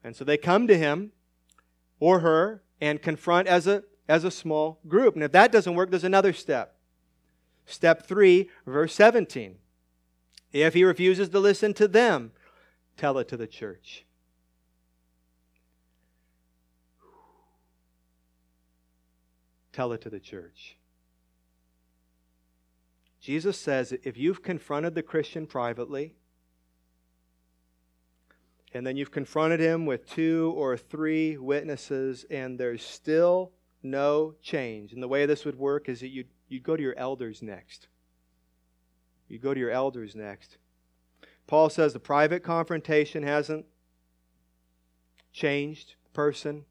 [0.07, 1.11] And so they come to him
[1.99, 5.17] or her and confront as a, as a small group.
[5.17, 6.77] And if that doesn't work, there's another step.
[7.67, 9.57] Step 3, verse 17.
[10.53, 12.31] If he refuses to listen to them,
[12.97, 14.05] tell it to the church.
[19.73, 20.77] Tell it to the church.
[23.21, 26.15] Jesus says if you've confronted the Christian privately,
[28.77, 34.93] and then you've confronted him with two or three witnesses, and there's still no change.
[34.93, 37.89] And the way this would work is that you'd, you'd go to your elders next.
[39.29, 40.59] You go to your elders next.
[41.47, 43.65] Paul says the private confrontation hasn't
[45.33, 46.67] changed the person.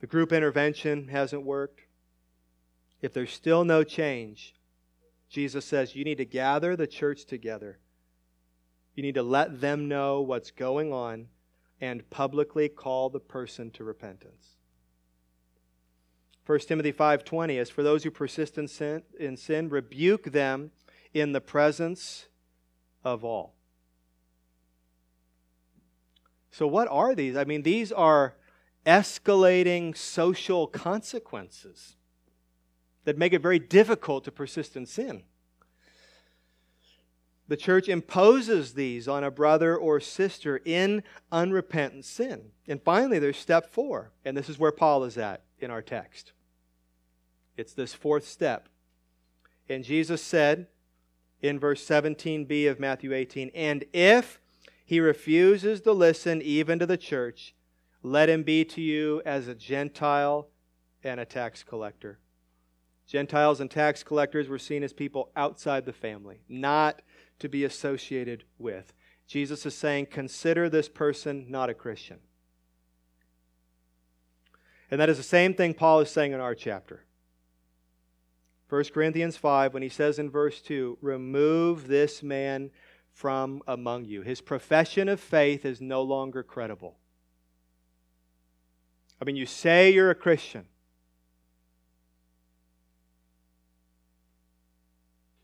[0.00, 1.82] The group intervention hasn't worked.
[3.00, 4.54] If there's still no change,
[5.28, 7.78] Jesus says you need to gather the church together.
[8.98, 11.28] You need to let them know what's going on
[11.80, 14.56] and publicly call the person to repentance.
[16.46, 20.72] 1 Timothy 5:20 as for those who persist in sin, in sin rebuke them
[21.14, 22.26] in the presence
[23.04, 23.54] of all.
[26.50, 27.36] So, what are these?
[27.36, 28.34] I mean, these are
[28.84, 31.94] escalating social consequences
[33.04, 35.22] that make it very difficult to persist in sin.
[37.48, 42.50] The church imposes these on a brother or sister in unrepentant sin.
[42.66, 46.32] And finally, there's step four, and this is where Paul is at in our text.
[47.56, 48.68] It's this fourth step.
[49.68, 50.66] And Jesus said,
[51.40, 53.50] in verse 17b of Matthew 18.
[53.54, 54.40] And if
[54.84, 57.54] he refuses to listen even to the church,
[58.02, 60.48] let him be to you as a Gentile
[61.04, 62.18] and a tax collector.
[63.06, 67.00] Gentiles and tax collectors were seen as people outside the family, not
[67.38, 68.92] to be associated with.
[69.26, 72.18] Jesus is saying, consider this person not a Christian.
[74.90, 77.04] And that is the same thing Paul is saying in our chapter.
[78.70, 82.70] 1 Corinthians 5, when he says in verse 2, remove this man
[83.12, 84.22] from among you.
[84.22, 86.96] His profession of faith is no longer credible.
[89.20, 90.66] I mean, you say you're a Christian.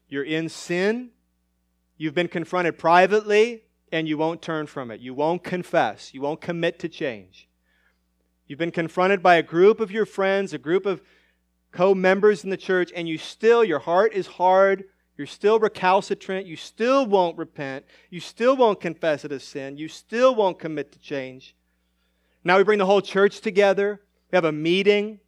[0.08, 1.10] You're in sin.
[1.96, 5.00] You've been confronted privately, and you won't turn from it.
[5.00, 6.12] You won't confess.
[6.12, 7.48] You won't commit to change.
[8.46, 11.00] You've been confronted by a group of your friends, a group of
[11.72, 14.84] co members in the church, and you still, your heart is hard,
[15.16, 19.88] you're still recalcitrant, you still won't repent, you still won't confess it as sin, you
[19.88, 21.54] still won't commit to change.
[22.42, 25.20] Now we bring the whole church together, we have a meeting.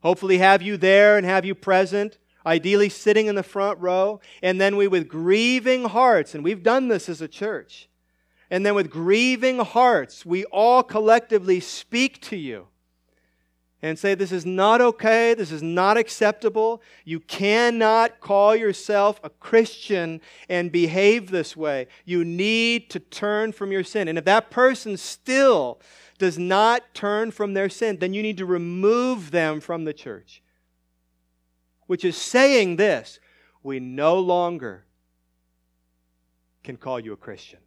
[0.00, 2.18] Hopefully, have you there and have you present,
[2.48, 4.20] ideally sitting in the front row.
[4.42, 7.88] And then we, with grieving hearts, and we've done this as a church,
[8.50, 12.68] and then with grieving hearts, we all collectively speak to you
[13.82, 15.34] and say, This is not okay.
[15.34, 16.82] This is not acceptable.
[17.04, 21.88] You cannot call yourself a Christian and behave this way.
[22.06, 24.08] You need to turn from your sin.
[24.08, 25.78] And if that person still
[26.16, 30.42] does not turn from their sin, then you need to remove them from the church.
[31.88, 33.18] Which is saying this
[33.64, 34.84] we no longer
[36.62, 37.58] can call you a Christian.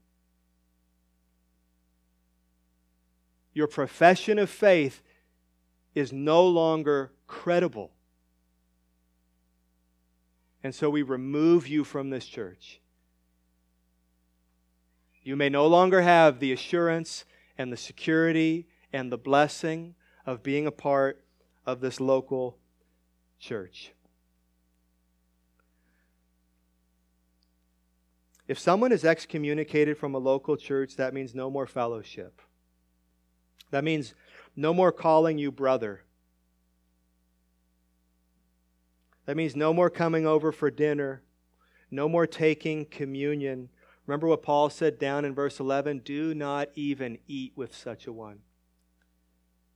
[3.54, 5.02] Your profession of faith
[5.94, 7.92] is no longer credible.
[10.64, 12.80] And so we remove you from this church.
[15.24, 17.26] You may no longer have the assurance
[17.58, 19.96] and the security and the blessing
[20.26, 21.24] of being a part
[21.66, 22.60] of this local
[23.40, 23.94] church.
[28.48, 32.42] If someone is excommunicated from a local church, that means no more fellowship.
[33.70, 34.14] That means
[34.56, 36.02] no more calling you brother.
[39.26, 41.22] That means no more coming over for dinner,
[41.90, 43.70] no more taking communion.
[44.06, 46.00] Remember what Paul said down in verse 11?
[46.00, 48.40] Do not even eat with such a one.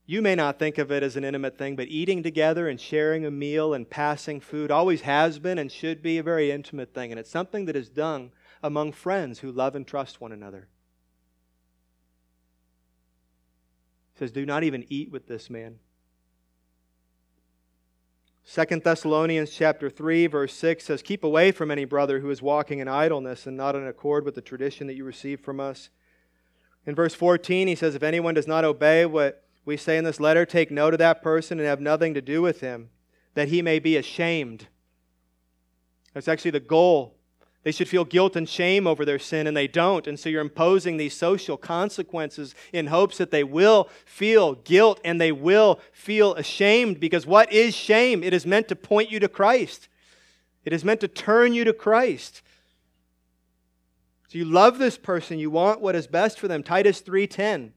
[0.04, 3.24] You may not think of it as an intimate thing, but eating together and sharing
[3.24, 7.10] a meal and passing food always has been and should be a very intimate thing.
[7.10, 8.30] And it's something that is done
[8.62, 10.68] among friends who love and trust one another.
[14.14, 15.78] He says, Do not even eat with this man.
[18.48, 22.78] Second Thessalonians chapter 3 verse 6 says keep away from any brother who is walking
[22.78, 25.90] in idleness and not in accord with the tradition that you received from us.
[26.86, 30.20] In verse 14 he says if anyone does not obey what we say in this
[30.20, 32.90] letter take note of that person and have nothing to do with him
[33.34, 34.68] that he may be ashamed.
[36.14, 37.15] That's actually the goal
[37.66, 40.06] they should feel guilt and shame over their sin, and they don't.
[40.06, 45.20] And so you're imposing these social consequences in hopes that they will feel guilt and
[45.20, 47.00] they will feel ashamed.
[47.00, 48.22] Because what is shame?
[48.22, 49.88] It is meant to point you to Christ,
[50.64, 52.40] it is meant to turn you to Christ.
[54.28, 56.62] So you love this person, you want what is best for them.
[56.62, 57.72] Titus 3:10.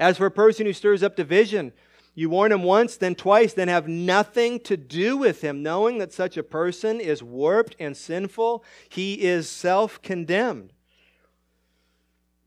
[0.00, 1.72] As for a person who stirs up division,
[2.14, 6.12] you warn him once, then twice, then have nothing to do with him, knowing that
[6.12, 8.64] such a person is warped and sinful.
[8.88, 10.72] He is self condemned.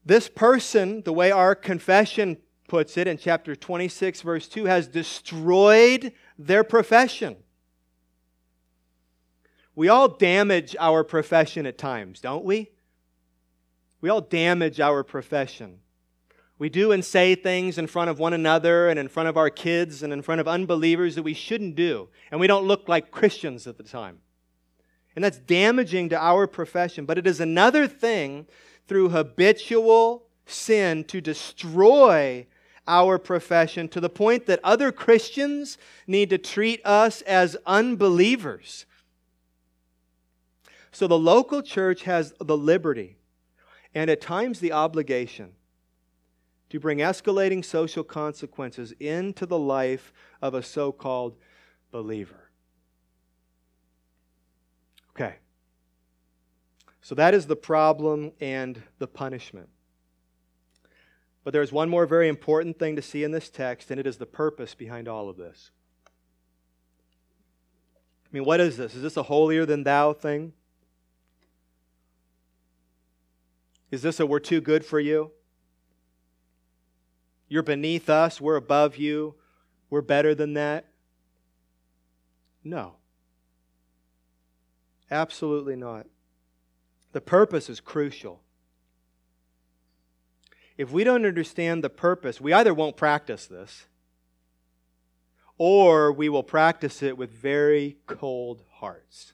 [0.06, 2.38] This person, the way our confession
[2.68, 7.36] puts it in chapter 26, verse 2, has destroyed their profession.
[9.74, 12.72] We all damage our profession at times, don't we?
[14.00, 15.80] We all damage our profession.
[16.58, 19.50] We do and say things in front of one another and in front of our
[19.50, 22.08] kids and in front of unbelievers that we shouldn't do.
[22.32, 24.20] And we don't look like Christians at the time.
[25.16, 27.06] And that's damaging to our profession.
[27.06, 28.48] But it is another thing
[28.88, 32.48] through habitual sin to destroy
[32.88, 35.78] our profession to the point that other Christians
[36.08, 38.86] need to treat us as unbelievers.
[40.92, 43.18] So the local church has the liberty
[43.94, 45.54] and at times the obligation
[46.70, 50.12] to bring escalating social consequences into the life
[50.42, 51.36] of a so called
[51.92, 52.50] believer.
[55.12, 55.36] Okay.
[57.02, 59.70] So that is the problem and the punishment.
[61.44, 64.18] But there's one more very important thing to see in this text, and it is
[64.18, 65.70] the purpose behind all of this.
[68.26, 68.96] I mean, what is this?
[68.96, 70.54] Is this a holier than thou thing?
[73.92, 75.32] Is this a we're too good for you?
[77.48, 79.36] You're beneath us, we're above you,
[79.90, 80.86] we're better than that.
[82.64, 82.96] No.
[85.12, 86.08] Absolutely not.
[87.12, 88.42] The purpose is crucial.
[90.78, 93.86] If we don't understand the purpose, we either won't practice this
[95.58, 99.34] or we will practice it with very cold hearts.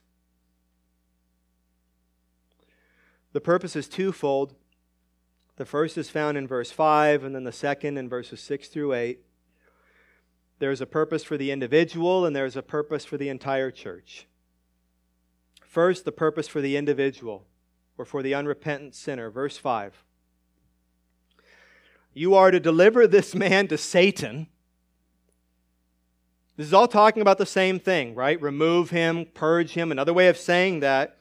[3.32, 4.54] The purpose is twofold.
[5.62, 8.94] The first is found in verse 5, and then the second in verses 6 through
[8.94, 9.20] 8.
[10.58, 14.26] There's a purpose for the individual, and there's a purpose for the entire church.
[15.64, 17.46] First, the purpose for the individual,
[17.96, 19.30] or for the unrepentant sinner.
[19.30, 20.02] Verse 5.
[22.12, 24.48] You are to deliver this man to Satan.
[26.56, 28.42] This is all talking about the same thing, right?
[28.42, 29.92] Remove him, purge him.
[29.92, 31.18] Another way of saying that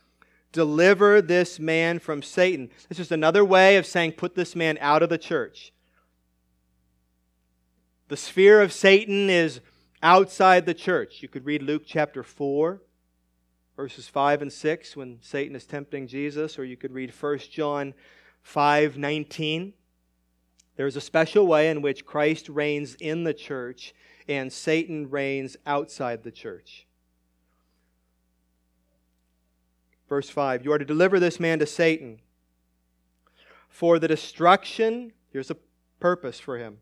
[0.51, 2.69] Deliver this man from Satan.
[2.89, 5.71] It's just another way of saying put this man out of the church.
[8.09, 9.61] The sphere of Satan is
[10.03, 11.21] outside the church.
[11.21, 12.81] You could read Luke chapter 4,
[13.77, 17.93] verses 5 and 6 when Satan is tempting Jesus, or you could read 1 John
[18.41, 19.73] 5 19.
[20.75, 23.93] There's a special way in which Christ reigns in the church
[24.27, 26.87] and Satan reigns outside the church.
[30.11, 32.19] Verse 5 You are to deliver this man to Satan
[33.69, 35.55] for the destruction, here's a
[36.01, 36.79] purpose for him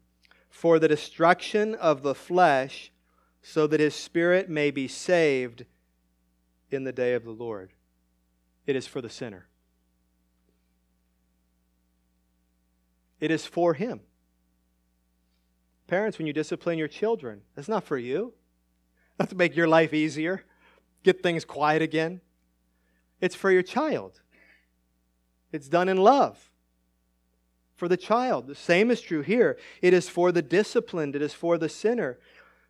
[0.50, 2.92] for the destruction of the flesh,
[3.44, 5.64] so that his spirit may be saved
[6.72, 7.72] in the day of the Lord.
[8.66, 9.46] It is for the sinner.
[13.20, 14.00] It is for him.
[15.86, 18.34] Parents, when you discipline your children, that's not for you.
[19.20, 20.46] That's to make your life easier,
[21.04, 22.22] get things quiet again.
[23.22, 24.22] It's for your child.
[25.52, 26.50] It's done in love
[27.76, 28.48] for the child.
[28.48, 29.58] The same is true here.
[29.82, 32.20] It is for the disciplined, it is for the sinner,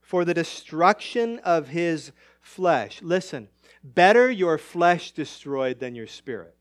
[0.01, 3.01] for the destruction of his flesh.
[3.01, 3.49] Listen,
[3.83, 6.55] better your flesh destroyed than your spirit.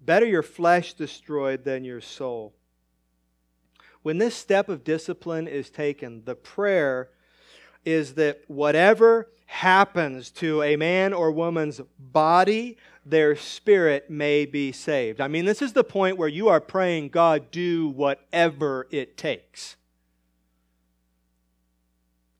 [0.00, 2.54] Better your flesh destroyed than your soul.
[4.02, 7.10] When this step of discipline is taken, the prayer
[7.86, 12.76] is that whatever happens to a man or woman's body,
[13.06, 15.20] their spirit may be saved.
[15.20, 19.76] I mean, this is the point where you are praying, God, do whatever it takes.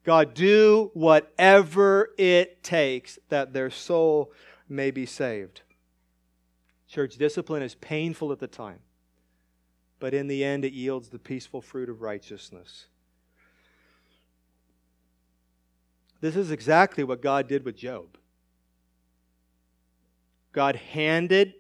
[0.03, 4.33] God, do whatever it takes that their soul
[4.69, 5.63] may be saved.
[6.89, 8.81] Church discipline is painful at the time,
[10.01, 12.87] but in the end, it yields the peaceful fruit of righteousness.
[16.21, 18.17] This is exactly what God did with Job.
[20.53, 21.55] God handed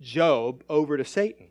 [0.00, 1.48] Job over to Satan.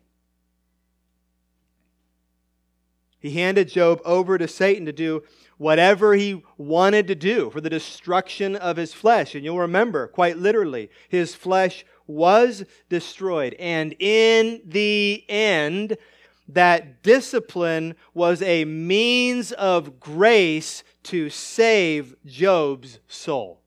[3.18, 5.22] He handed Job over to Satan to do
[5.56, 9.34] whatever he wanted to do for the destruction of his flesh.
[9.34, 13.54] And you'll remember, quite literally, his flesh was destroyed.
[13.60, 15.96] And in the end,
[16.54, 23.60] that discipline was a means of grace to save Job's soul.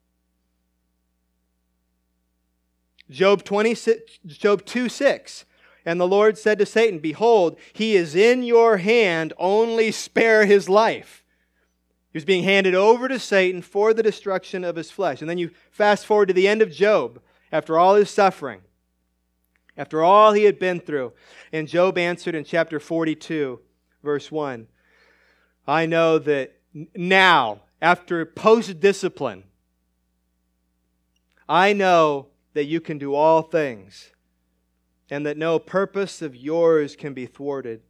[3.09, 5.45] Job 26, Job 2 6.
[5.87, 10.67] And the Lord said to Satan, Behold, he is in your hand, only spare his
[10.67, 11.23] life.
[12.11, 15.21] He was being handed over to Satan for the destruction of his flesh.
[15.21, 17.21] And then you fast forward to the end of Job,
[17.51, 18.61] after all his suffering,
[19.77, 21.13] after all he had been through.
[21.51, 23.59] And Job answered in chapter 42,
[24.03, 24.67] verse 1
[25.67, 26.59] I know that
[26.95, 29.43] now, after post discipline,
[31.47, 34.11] I know that you can do all things
[35.09, 37.81] and that no purpose of yours can be thwarted.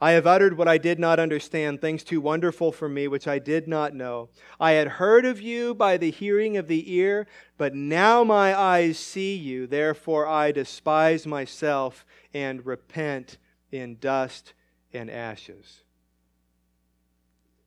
[0.00, 3.38] I have uttered what I did not understand, things too wonderful for me, which I
[3.38, 4.28] did not know.
[4.60, 7.26] I had heard of you by the hearing of the ear,
[7.56, 9.66] but now my eyes see you.
[9.66, 13.38] Therefore I despise myself and repent
[13.72, 14.52] in dust
[14.92, 15.82] and ashes.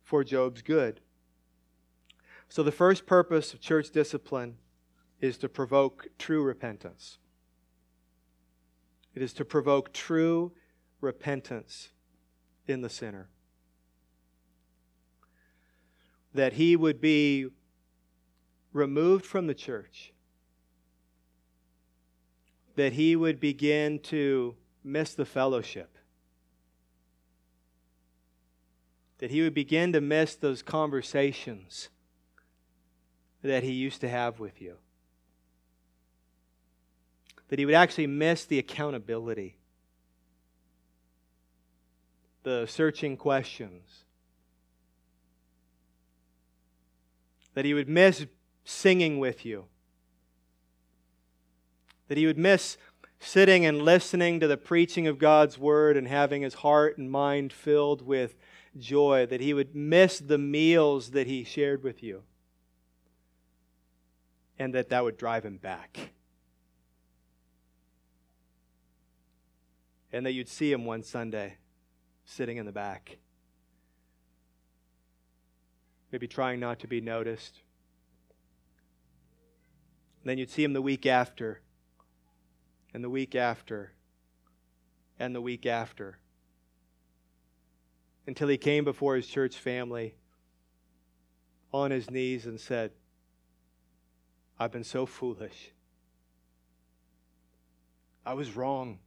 [0.04, 1.02] For Job's good.
[2.48, 4.58] So, the first purpose of church discipline
[5.22, 7.20] is to provoke true repentance.
[9.14, 10.54] It is to provoke true
[11.00, 11.90] repentance
[12.70, 13.28] in the sinner.
[16.34, 17.48] That he would be
[18.74, 20.14] removed from the church.
[22.76, 25.98] That he would begin to miss the fellowship.
[29.18, 31.90] That he would begin to miss those conversations
[33.42, 34.78] that he used to have with you
[37.50, 39.58] that he would actually miss the accountability,
[42.44, 44.04] the searching questions,
[47.54, 48.26] that he would miss
[48.64, 49.66] singing with you,
[52.08, 52.78] that he would miss
[53.20, 57.52] sitting and listening to the preaching of God's word and having his heart and mind
[57.52, 58.36] filled with
[58.78, 62.24] joy, that he would miss the meals that he shared with you,
[64.58, 66.12] and that that would drive him back.
[70.12, 71.58] and that you'd see him one Sunday
[72.30, 73.18] sitting in the back.
[76.12, 77.62] Maybe trying not to be noticed.
[80.22, 81.62] And then you'd see him the week after,
[82.94, 83.94] and the week after,
[85.18, 86.20] and the week after.
[88.28, 90.16] Until he came before his church family
[91.74, 92.92] on his knees and said,
[94.60, 95.72] I've been so foolish.
[98.26, 99.00] I was wrong.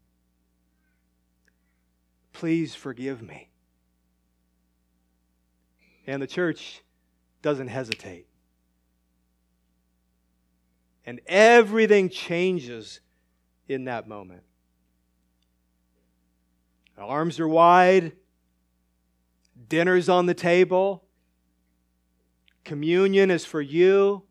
[2.33, 3.49] Please forgive me.
[6.07, 6.83] And the church
[7.43, 8.27] doesn't hesitate.
[11.05, 13.01] And everything changes
[13.69, 14.43] in that moment.
[16.99, 18.13] arms are wide,
[19.69, 21.05] dinner's on the table,
[22.65, 24.23] communion is for you,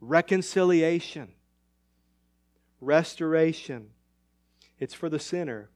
[0.00, 1.34] reconciliation
[2.84, 3.90] restoration.
[4.78, 5.70] It's for the sinner.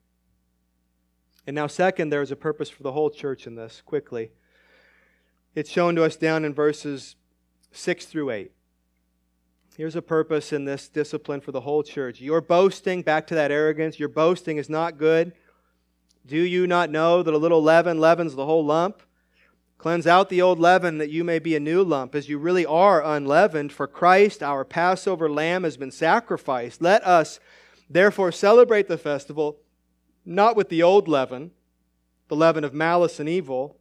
[1.46, 4.32] And now, second, there is a purpose for the whole church in this, quickly.
[5.54, 7.16] It's shown to us down in verses
[7.72, 8.52] 6 through 8.
[9.76, 12.20] Here's a purpose in this discipline for the whole church.
[12.20, 15.32] Your boasting, back to that arrogance, your boasting is not good.
[16.26, 19.02] Do you not know that a little leaven leavens the whole lump?
[19.78, 22.66] Cleanse out the old leaven that you may be a new lump, as you really
[22.66, 23.72] are unleavened.
[23.72, 26.82] For Christ, our Passover lamb, has been sacrificed.
[26.82, 27.38] Let us
[27.88, 29.58] therefore celebrate the festival
[30.24, 31.50] not with the old leaven,
[32.28, 33.78] the leaven of malice and evil,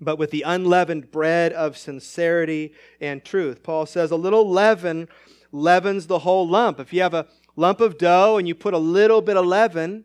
[0.00, 3.62] but with the unleavened bread of sincerity and truth.
[3.62, 5.08] Paul says a little leaven
[5.50, 6.80] leavens the whole lump.
[6.80, 7.26] If you have a
[7.56, 10.04] lump of dough and you put a little bit of leaven,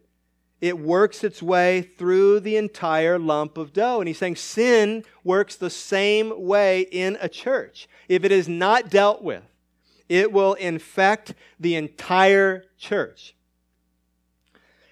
[0.61, 3.99] it works its way through the entire lump of dough.
[3.99, 7.87] And he's saying sin works the same way in a church.
[8.07, 9.43] If it is not dealt with,
[10.09, 13.35] it will infect the entire church.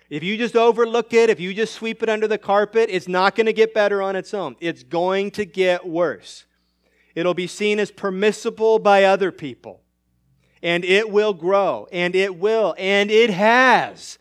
[0.09, 3.35] If you just overlook it, if you just sweep it under the carpet, it's not
[3.35, 4.55] going to get better on its own.
[4.61, 6.45] It's going to get worse.
[7.13, 9.81] It'll be seen as permissible by other people.
[10.63, 11.87] And it will grow.
[11.91, 12.73] And it will.
[12.77, 14.17] And it has.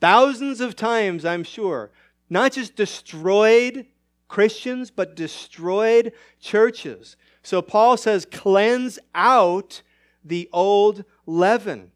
[0.00, 1.90] Thousands of times, I'm sure.
[2.30, 3.86] Not just destroyed
[4.28, 7.16] Christians, but destroyed churches.
[7.42, 9.82] So Paul says, cleanse out
[10.28, 11.92] the old leaven.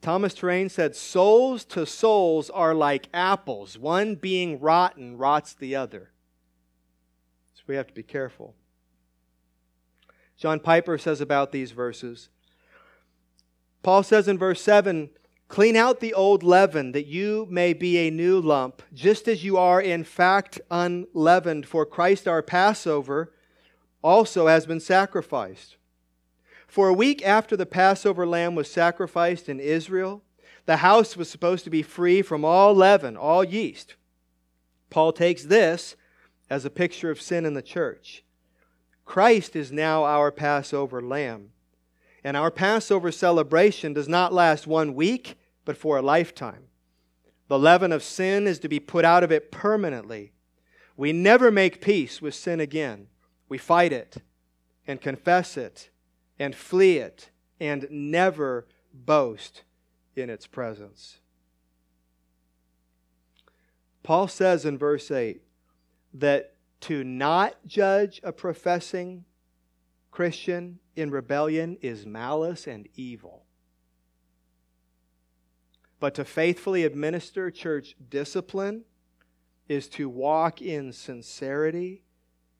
[0.00, 3.78] Thomas Terrain said, Souls to souls are like apples.
[3.78, 6.10] One being rotten rots the other.
[7.54, 8.54] So we have to be careful.
[10.36, 12.30] John Piper says about these verses
[13.82, 15.10] Paul says in verse 7
[15.48, 19.56] Clean out the old leaven, that you may be a new lump, just as you
[19.56, 21.66] are in fact unleavened.
[21.66, 23.32] For Christ our Passover
[24.00, 25.76] also has been sacrificed.
[26.70, 30.22] For a week after the Passover lamb was sacrificed in Israel,
[30.66, 33.96] the house was supposed to be free from all leaven, all yeast.
[34.88, 35.96] Paul takes this
[36.48, 38.22] as a picture of sin in the church.
[39.04, 41.50] Christ is now our Passover lamb.
[42.22, 46.68] And our Passover celebration does not last one week, but for a lifetime.
[47.48, 50.30] The leaven of sin is to be put out of it permanently.
[50.96, 53.08] We never make peace with sin again.
[53.48, 54.18] We fight it
[54.86, 55.90] and confess it
[56.40, 57.30] and flee it
[57.60, 59.62] and never boast
[60.16, 61.18] in its presence.
[64.02, 65.42] Paul says in verse 8
[66.14, 69.26] that to not judge a professing
[70.10, 73.44] Christian in rebellion is malice and evil.
[76.00, 78.84] But to faithfully administer church discipline
[79.68, 82.02] is to walk in sincerity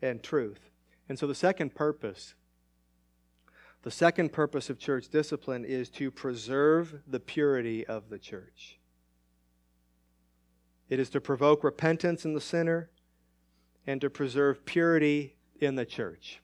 [0.02, 0.70] and truth.
[1.08, 2.34] And so the second purpose
[3.82, 8.78] the second purpose of church discipline is to preserve the purity of the church.
[10.88, 12.90] It is to provoke repentance in the sinner
[13.86, 16.42] and to preserve purity in the church.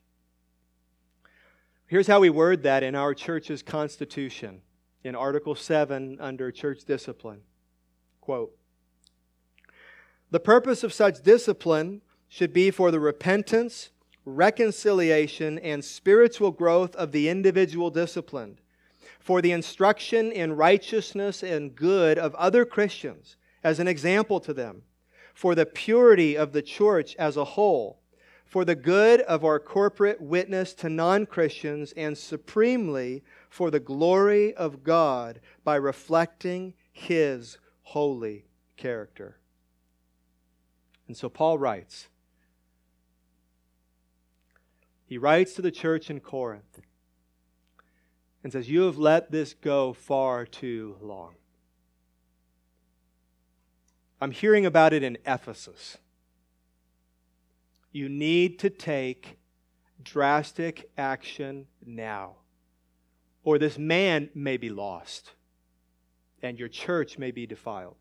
[1.87, 4.63] Here's how we word that in our church's constitution
[5.05, 7.43] in Article 7 under church discipline.
[8.21, 8.57] Quote
[10.31, 13.91] The purpose of such discipline should be for the repentance
[14.27, 18.61] reconciliation, and spiritual growth of the individual disciplined,
[19.21, 24.83] for the instruction in righteousness and good of other Christians as an example to them,
[25.33, 28.01] for the purity of the church as a whole,
[28.45, 34.55] for the good of our corporate witness to non Christians, and supremely for the glory
[34.55, 38.45] of God by reflecting His holy
[38.77, 39.39] character.
[41.07, 42.09] And so Paul writes,
[45.07, 46.81] he writes to the church in Corinth
[48.43, 51.35] and says, You have let this go far too long.
[54.21, 55.99] I'm hearing about it in Ephesus.
[57.93, 59.39] You need to take
[60.03, 62.37] drastic action now,
[63.45, 65.33] or this man may be lost
[66.43, 67.97] and your church may be defiled.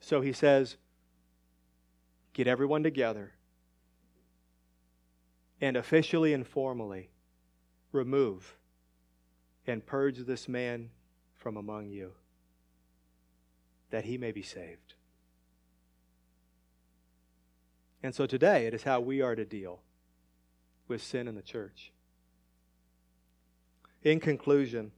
[0.00, 0.76] So he says,
[2.32, 3.32] Get everyone together
[5.60, 7.10] and officially and formally
[7.92, 8.56] remove
[9.66, 10.90] and purge this man
[11.34, 12.12] from among you,
[13.90, 14.94] that he may be saved.
[18.02, 19.80] And so today, it is how we are to deal
[20.88, 21.92] with sin in the church.
[24.02, 24.92] In conclusion,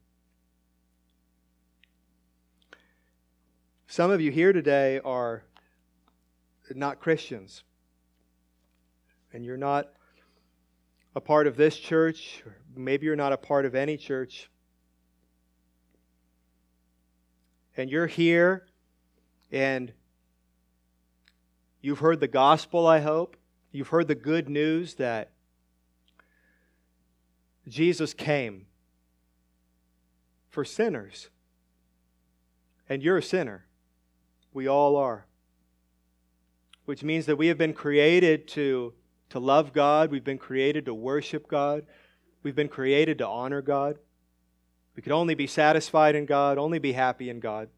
[3.88, 5.42] some of you here today are
[6.70, 7.64] not Christians,
[9.32, 9.92] and you're not
[11.14, 12.42] a part of this church,
[12.74, 14.50] maybe you're not a part of any church,
[17.76, 18.66] and you're here
[19.50, 19.92] and
[21.80, 23.36] you've heard the gospel, I hope.
[23.70, 25.30] You've heard the good news that
[27.68, 28.66] Jesus came
[30.48, 31.28] for sinners.
[32.88, 33.66] And you're a sinner.
[34.52, 35.26] We all are.
[36.84, 38.92] Which means that we have been created to
[39.32, 41.86] to love God, we've been created to worship God,
[42.42, 43.98] we've been created to honor God.
[44.94, 47.70] We could only be satisfied in God, only be happy in God.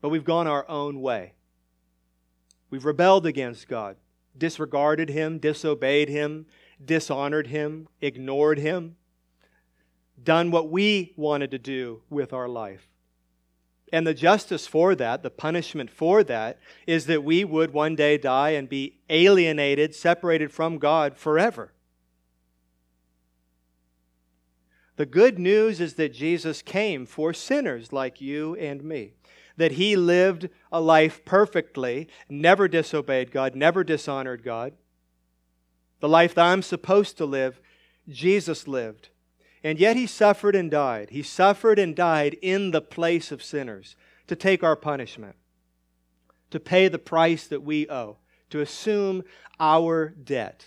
[0.00, 1.34] But we've gone our own way.
[2.70, 3.96] We've rebelled against God,
[4.36, 6.46] disregarded Him, disobeyed Him,
[6.82, 8.96] dishonored Him, ignored Him,
[10.22, 12.88] done what we wanted to do with our life.
[13.92, 18.18] And the justice for that, the punishment for that, is that we would one day
[18.18, 21.72] die and be alienated, separated from God forever.
[24.96, 29.12] The good news is that Jesus came for sinners like you and me.
[29.56, 34.72] That he lived a life perfectly, never disobeyed God, never dishonored God.
[36.00, 37.60] The life that I'm supposed to live,
[38.08, 39.10] Jesus lived.
[39.66, 41.10] And yet he suffered and died.
[41.10, 43.96] He suffered and died in the place of sinners
[44.28, 45.34] to take our punishment,
[46.52, 48.18] to pay the price that we owe,
[48.50, 49.24] to assume
[49.58, 50.66] our debt.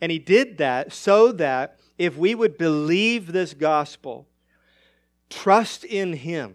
[0.00, 4.28] And he did that so that if we would believe this gospel,
[5.28, 6.54] trust in Him,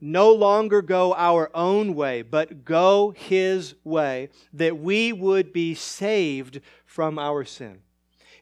[0.00, 6.62] no longer go our own way, but go His way, that we would be saved
[6.86, 7.80] from our sin.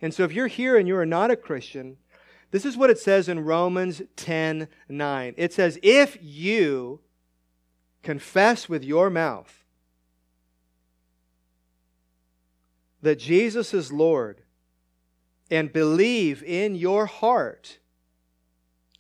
[0.01, 1.97] And so if you're here and you are not a Christian,
[2.51, 5.35] this is what it says in Romans 10 9.
[5.37, 7.01] It says, If you
[8.03, 9.65] confess with your mouth
[13.03, 14.43] that Jesus is Lord,
[15.51, 17.79] and believe in your heart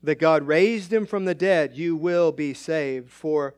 [0.02, 3.10] that God raised him from the dead, you will be saved.
[3.10, 3.54] For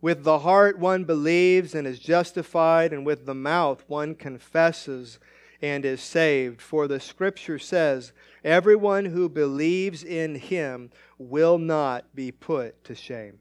[0.00, 5.18] with the heart one believes and is justified, and with the mouth one confesses
[5.62, 6.60] and is saved.
[6.60, 8.12] For the scripture says,
[8.44, 13.38] Everyone who believes in him will not be put to shame.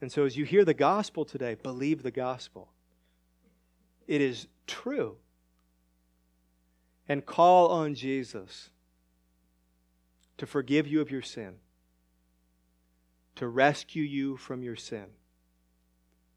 [0.00, 2.68] And so, as you hear the gospel today, believe the gospel.
[4.06, 5.16] It is true
[7.08, 8.70] and call on Jesus
[10.36, 11.54] to forgive you of your sin,
[13.36, 15.06] to rescue you from your sin,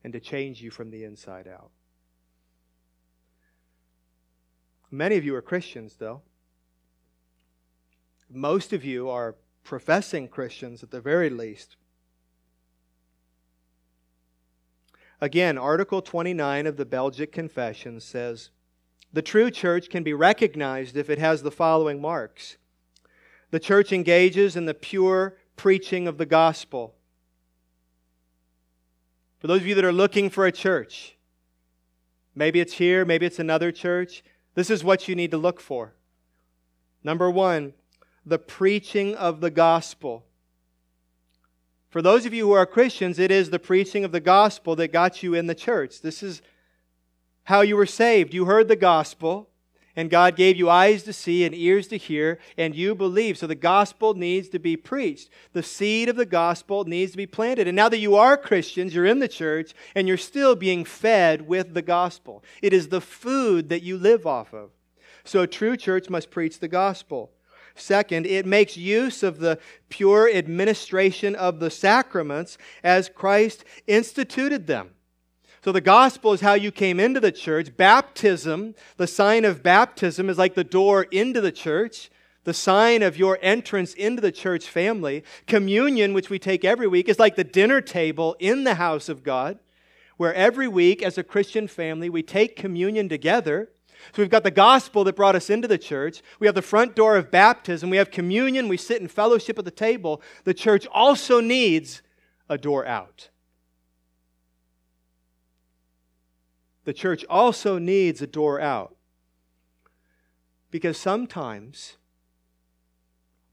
[0.04, 1.72] and to change you from the inside out.
[4.90, 6.22] Many of you are Christians, though.
[8.30, 11.76] Most of you are professing Christians at the very least.
[15.20, 18.50] Again, Article 29 of the Belgic Confession says
[19.12, 22.58] the true church can be recognized if it has the following marks
[23.52, 26.96] the church engages in the pure preaching of the gospel.
[29.40, 31.16] For those of you that are looking for a church,
[32.36, 34.24] maybe it's here, maybe it's another church,
[34.58, 35.94] this is what you need to look for.
[37.04, 37.74] Number one,
[38.26, 40.26] the preaching of the gospel.
[41.92, 44.92] For those of you who are Christians, it is the preaching of the gospel that
[44.92, 46.02] got you in the church.
[46.02, 46.42] This is
[47.44, 48.34] how you were saved.
[48.34, 49.48] You heard the gospel,
[49.98, 53.38] and God gave you eyes to see and ears to hear, and you believe.
[53.38, 55.30] So the gospel needs to be preached.
[55.54, 57.68] The seed of the gospel needs to be planted.
[57.68, 61.48] And now that you are Christians, you're in the church, and you're still being fed
[61.48, 62.44] with the gospel.
[62.62, 64.70] It is the food that you live off of.
[65.24, 67.32] So a true church must preach the gospel.
[67.74, 74.92] Second, it makes use of the pure administration of the sacraments as Christ instituted them.
[75.68, 77.76] So the gospel is how you came into the church.
[77.76, 82.10] Baptism, the sign of baptism, is like the door into the church,
[82.46, 85.26] the sign of your entrance into the church family.
[85.46, 89.26] Communion, which we take every week, is like the dinner table in the house of
[89.26, 89.60] God,
[90.16, 93.68] where every week, as a Christian family, we take communion together.
[94.14, 96.22] So we've got the gospel that brought us into the church.
[96.40, 97.90] We have the front door of baptism.
[97.90, 98.70] We have communion.
[98.70, 100.22] We sit in fellowship at the table.
[100.46, 102.04] The church also needs
[102.48, 103.28] a door out.
[106.88, 108.96] The church also needs a door out.
[110.72, 111.98] Because sometimes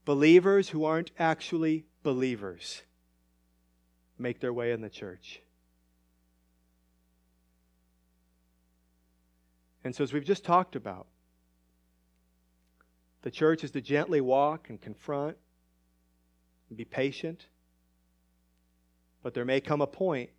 [0.05, 2.83] believers who aren't actually believers
[4.17, 5.41] make their way in the church.
[9.83, 11.05] And so, as we've just talked about,
[13.23, 15.35] the church is to gently walk and confront
[16.69, 17.47] and be patient.
[19.21, 20.29] But there may come a point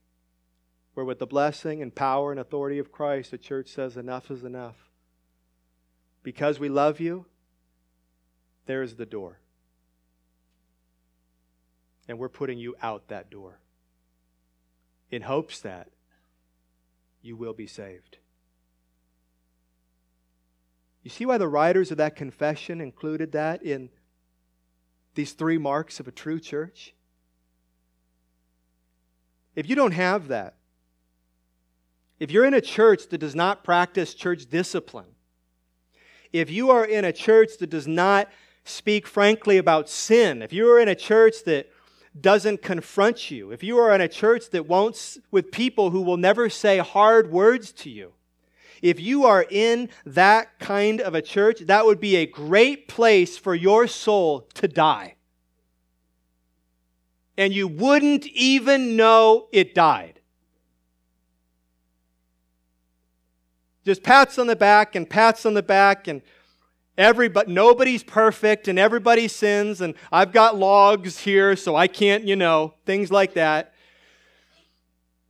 [0.97, 4.45] where with the blessing and power and authority of Christ, the church says, enough is
[4.45, 4.89] enough.
[6.23, 7.27] Because we love you,
[8.65, 9.39] there is the door.
[12.09, 13.61] And we're putting you out that door
[15.11, 15.89] in hopes that
[17.21, 18.17] you will be saved.
[21.03, 23.91] You see why the writers of that confession included that in
[25.15, 26.95] these three marks of a true church?
[29.55, 30.55] If you don't have that,
[32.19, 35.07] if you're in a church that does not practice church discipline,
[36.33, 38.29] if you are in a church that does not
[38.65, 41.71] speak frankly about sin, if you are in a church that
[42.19, 46.17] doesn't confront you, if you are in a church that won't, with people who will
[46.17, 48.13] never say hard words to you,
[48.83, 53.39] if you are in that kind of a church, that would be a great place
[53.39, 55.15] for your soul to die.
[57.39, 60.16] And you wouldn't even know it died.
[63.87, 66.21] Just pats on the back and pats on the back and
[66.99, 72.37] Everybody, nobody's perfect and everybody sins, and I've got logs here, so I can't, you
[72.37, 73.75] know, things like that.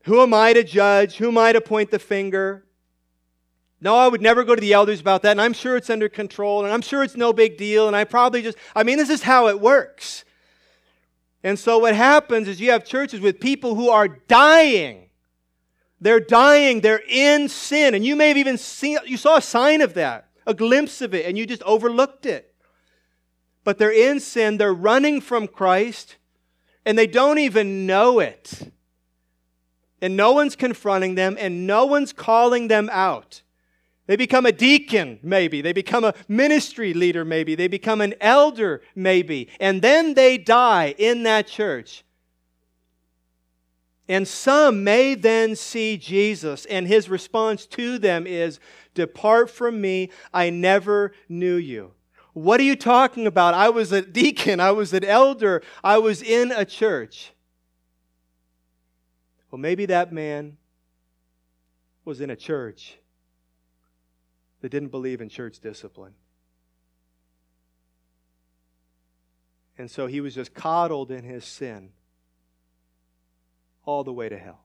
[0.04, 1.16] Who am I to judge?
[1.16, 2.64] Who am I to point the finger?
[3.80, 6.08] No, I would never go to the elders about that, and I'm sure it's under
[6.08, 9.10] control, and I'm sure it's no big deal, and I probably just, I mean, this
[9.10, 10.24] is how it works.
[11.42, 15.05] And so what happens is you have churches with people who are dying.
[16.00, 19.80] They're dying, they're in sin, and you may have even seen, you saw a sign
[19.80, 22.54] of that a glimpse of it and you just overlooked it.
[23.64, 26.16] But they're in sin, they're running from Christ,
[26.84, 28.72] and they don't even know it.
[30.00, 33.42] And no one's confronting them, and no one's calling them out.
[34.06, 35.62] They become a deacon, maybe.
[35.62, 37.56] They become a ministry leader, maybe.
[37.56, 39.48] They become an elder, maybe.
[39.58, 42.04] And then they die in that church.
[44.08, 48.60] And some may then see Jesus, and his response to them is
[48.94, 51.92] Depart from me, I never knew you.
[52.32, 53.54] What are you talking about?
[53.54, 57.32] I was a deacon, I was an elder, I was in a church.
[59.50, 60.56] Well, maybe that man
[62.04, 62.98] was in a church
[64.60, 66.14] that didn't believe in church discipline.
[69.78, 71.90] And so he was just coddled in his sin
[73.86, 74.60] all the way to hell.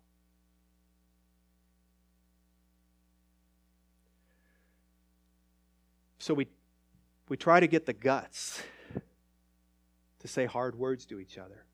[6.20, 6.48] So we,
[7.30, 8.62] we try to get the guts
[10.20, 11.66] to say hard words to each other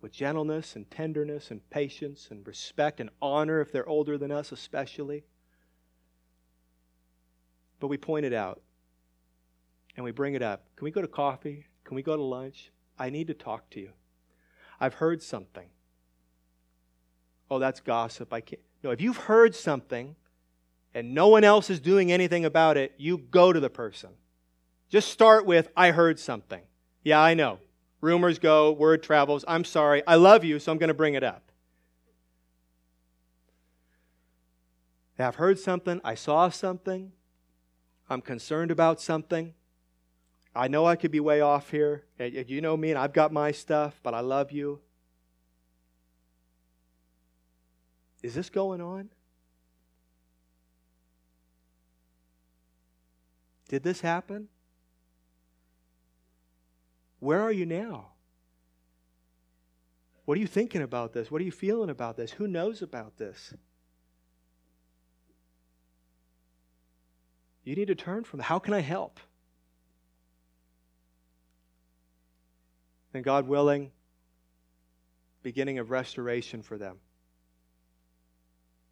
[0.00, 4.52] with gentleness and tenderness and patience and respect and honor if they're older than us,
[4.52, 5.24] especially.
[7.80, 8.62] But we point it out
[9.96, 10.64] and we bring it up.
[10.76, 11.66] Can we go to coffee?
[11.84, 12.70] Can we go to lunch?
[12.98, 13.90] I need to talk to you.
[14.80, 15.68] I've heard something.
[17.50, 18.32] Oh, that's gossip.
[18.32, 18.60] I can't.
[18.82, 20.16] No, if you've heard something
[20.94, 24.10] and no one else is doing anything about it, you go to the person.
[24.88, 26.62] Just start with, I heard something.
[27.02, 27.58] Yeah, I know.
[28.00, 29.44] Rumors go, word travels.
[29.48, 30.02] I'm sorry.
[30.06, 31.50] I love you, so I'm going to bring it up.
[35.18, 36.00] I've heard something.
[36.04, 37.12] I saw something.
[38.08, 39.54] I'm concerned about something.
[40.56, 42.04] I know I could be way off here.
[42.18, 44.80] You know me, and I've got my stuff, but I love you.
[48.22, 49.10] Is this going on?
[53.68, 54.48] Did this happen?
[57.20, 58.12] Where are you now?
[60.24, 61.30] What are you thinking about this?
[61.30, 62.32] What are you feeling about this?
[62.32, 63.52] Who knows about this?
[67.62, 69.20] You need to turn from how can I help?
[73.16, 73.92] And God willing,
[75.42, 76.98] beginning of restoration for them.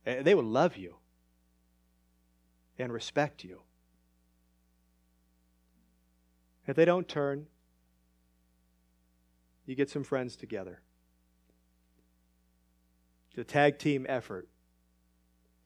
[0.07, 0.97] Eh, they will love you
[2.79, 3.61] and respect you.
[6.66, 7.49] If they don't turn,
[9.66, 10.81] you get some friends together.
[13.35, 14.49] The tag team effort,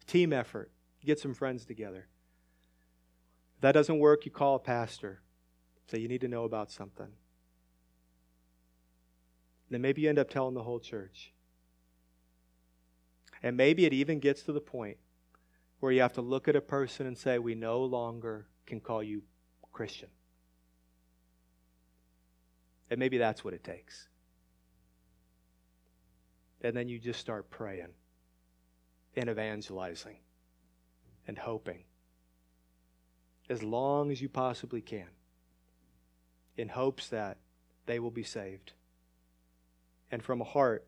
[0.08, 0.72] team effort.
[1.04, 2.08] Get some friends together.
[3.54, 5.20] If that doesn't work, you call a pastor.
[5.86, 7.12] Say, you need to know about something.
[9.70, 11.32] Then maybe you end up telling the whole church.
[13.42, 14.96] And maybe it even gets to the point
[15.80, 19.02] where you have to look at a person and say, We no longer can call
[19.02, 19.22] you
[19.72, 20.08] Christian.
[22.90, 24.08] And maybe that's what it takes.
[26.62, 27.92] And then you just start praying
[29.14, 30.16] and evangelizing
[31.26, 31.84] and hoping
[33.48, 35.08] as long as you possibly can
[36.56, 37.38] in hopes that
[37.86, 38.72] they will be saved.
[40.10, 40.86] And from a heart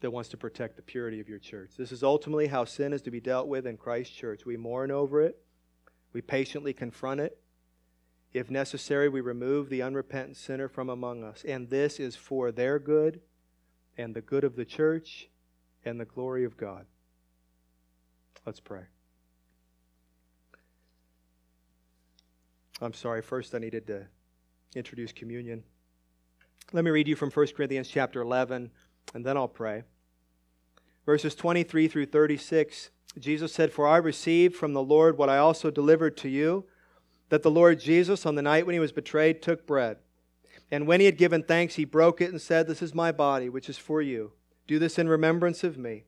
[0.00, 1.72] that wants to protect the purity of your church.
[1.76, 4.44] This is ultimately how sin is to be dealt with in Christ's church.
[4.44, 5.40] We mourn over it,
[6.12, 7.38] we patiently confront it,
[8.32, 11.44] If necessary, we remove the unrepentant sinner from among us.
[11.46, 13.20] And this is for their good
[13.98, 15.28] and the good of the church
[15.84, 16.86] and the glory of God.
[18.46, 18.84] Let's pray.
[22.80, 24.06] I'm sorry, first I needed to
[24.74, 25.62] introduce communion.
[26.72, 28.70] Let me read you from 1 Corinthians chapter 11,
[29.14, 29.82] and then I'll pray.
[31.04, 35.70] Verses 23 through 36, Jesus said, For I received from the Lord what I also
[35.70, 36.64] delivered to you,
[37.28, 39.98] that the Lord Jesus, on the night when he was betrayed, took bread.
[40.70, 43.48] And when he had given thanks, he broke it and said, This is my body,
[43.48, 44.32] which is for you.
[44.66, 46.04] Do this in remembrance of me.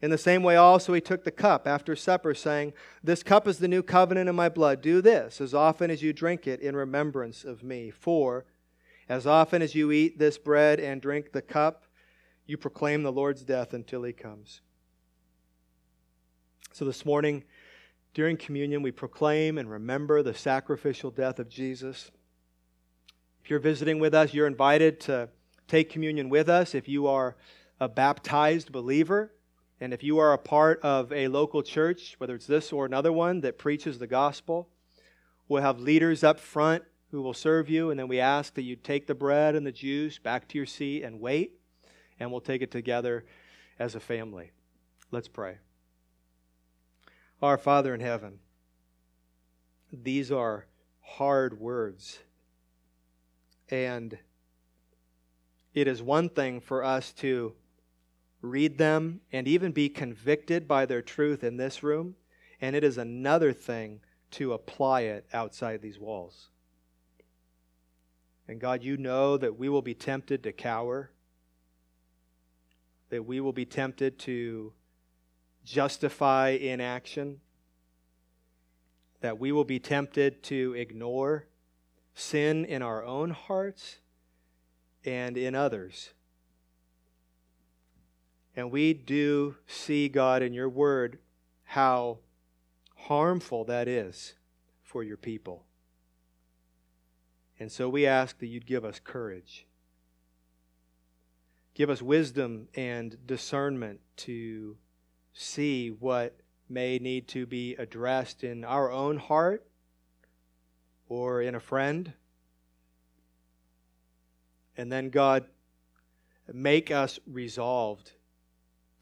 [0.00, 2.72] In the same way, also, he took the cup after supper, saying,
[3.02, 4.80] This cup is the new covenant in my blood.
[4.80, 7.90] Do this as often as you drink it in remembrance of me.
[7.90, 8.44] For
[9.08, 11.84] as often as you eat this bread and drink the cup,
[12.46, 14.60] you proclaim the Lord's death until he comes.
[16.72, 17.44] So this morning,
[18.14, 22.10] during communion, we proclaim and remember the sacrificial death of Jesus.
[23.42, 25.30] If you're visiting with us, you're invited to
[25.66, 26.74] take communion with us.
[26.74, 27.36] If you are
[27.80, 29.32] a baptized believer,
[29.80, 33.12] and if you are a part of a local church, whether it's this or another
[33.12, 34.68] one that preaches the gospel,
[35.48, 38.76] we'll have leaders up front who will serve you, and then we ask that you
[38.76, 41.58] take the bread and the juice back to your seat and wait,
[42.20, 43.24] and we'll take it together
[43.78, 44.50] as a family.
[45.10, 45.58] Let's pray.
[47.40, 48.40] Our Father in heaven,
[49.92, 50.66] these are
[51.00, 52.18] hard words.
[53.70, 54.18] And
[55.72, 57.54] it is one thing for us to
[58.40, 62.14] read them, and even be convicted by their truth in this room.
[62.60, 64.00] And it is another thing
[64.32, 66.48] to apply it outside these walls.
[68.48, 71.10] And God, you know that we will be tempted to cower,
[73.10, 74.72] that we will be tempted to
[75.64, 77.40] justify inaction,
[79.20, 81.46] that we will be tempted to ignore
[82.14, 83.98] sin in our own hearts
[85.04, 86.10] and in others.
[88.56, 91.18] And we do see, God, in your word,
[91.64, 92.18] how
[92.96, 94.34] harmful that is
[94.82, 95.67] for your people.
[97.60, 99.66] And so we ask that you'd give us courage.
[101.74, 104.76] Give us wisdom and discernment to
[105.32, 109.66] see what may need to be addressed in our own heart
[111.08, 112.12] or in a friend.
[114.76, 115.46] And then, God,
[116.52, 118.12] make us resolved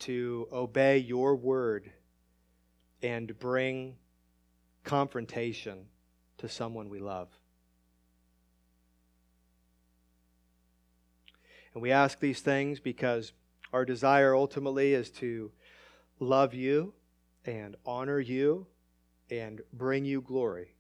[0.01, 1.91] to obey your word
[3.03, 3.97] and bring
[4.85, 5.87] confrontation
[6.39, 7.29] to someone we love.
[11.77, 13.35] And we ask these things because
[13.71, 15.53] our desire ultimately is to
[16.19, 16.95] love you
[17.45, 18.67] and honor you
[19.31, 20.73] and bring you glory.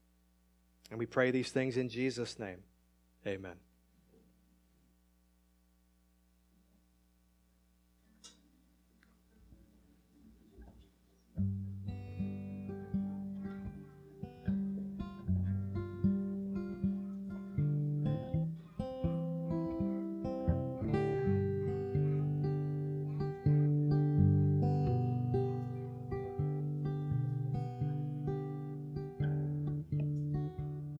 [0.90, 2.60] And we pray these things in Jesus' name.
[3.26, 3.65] Amen.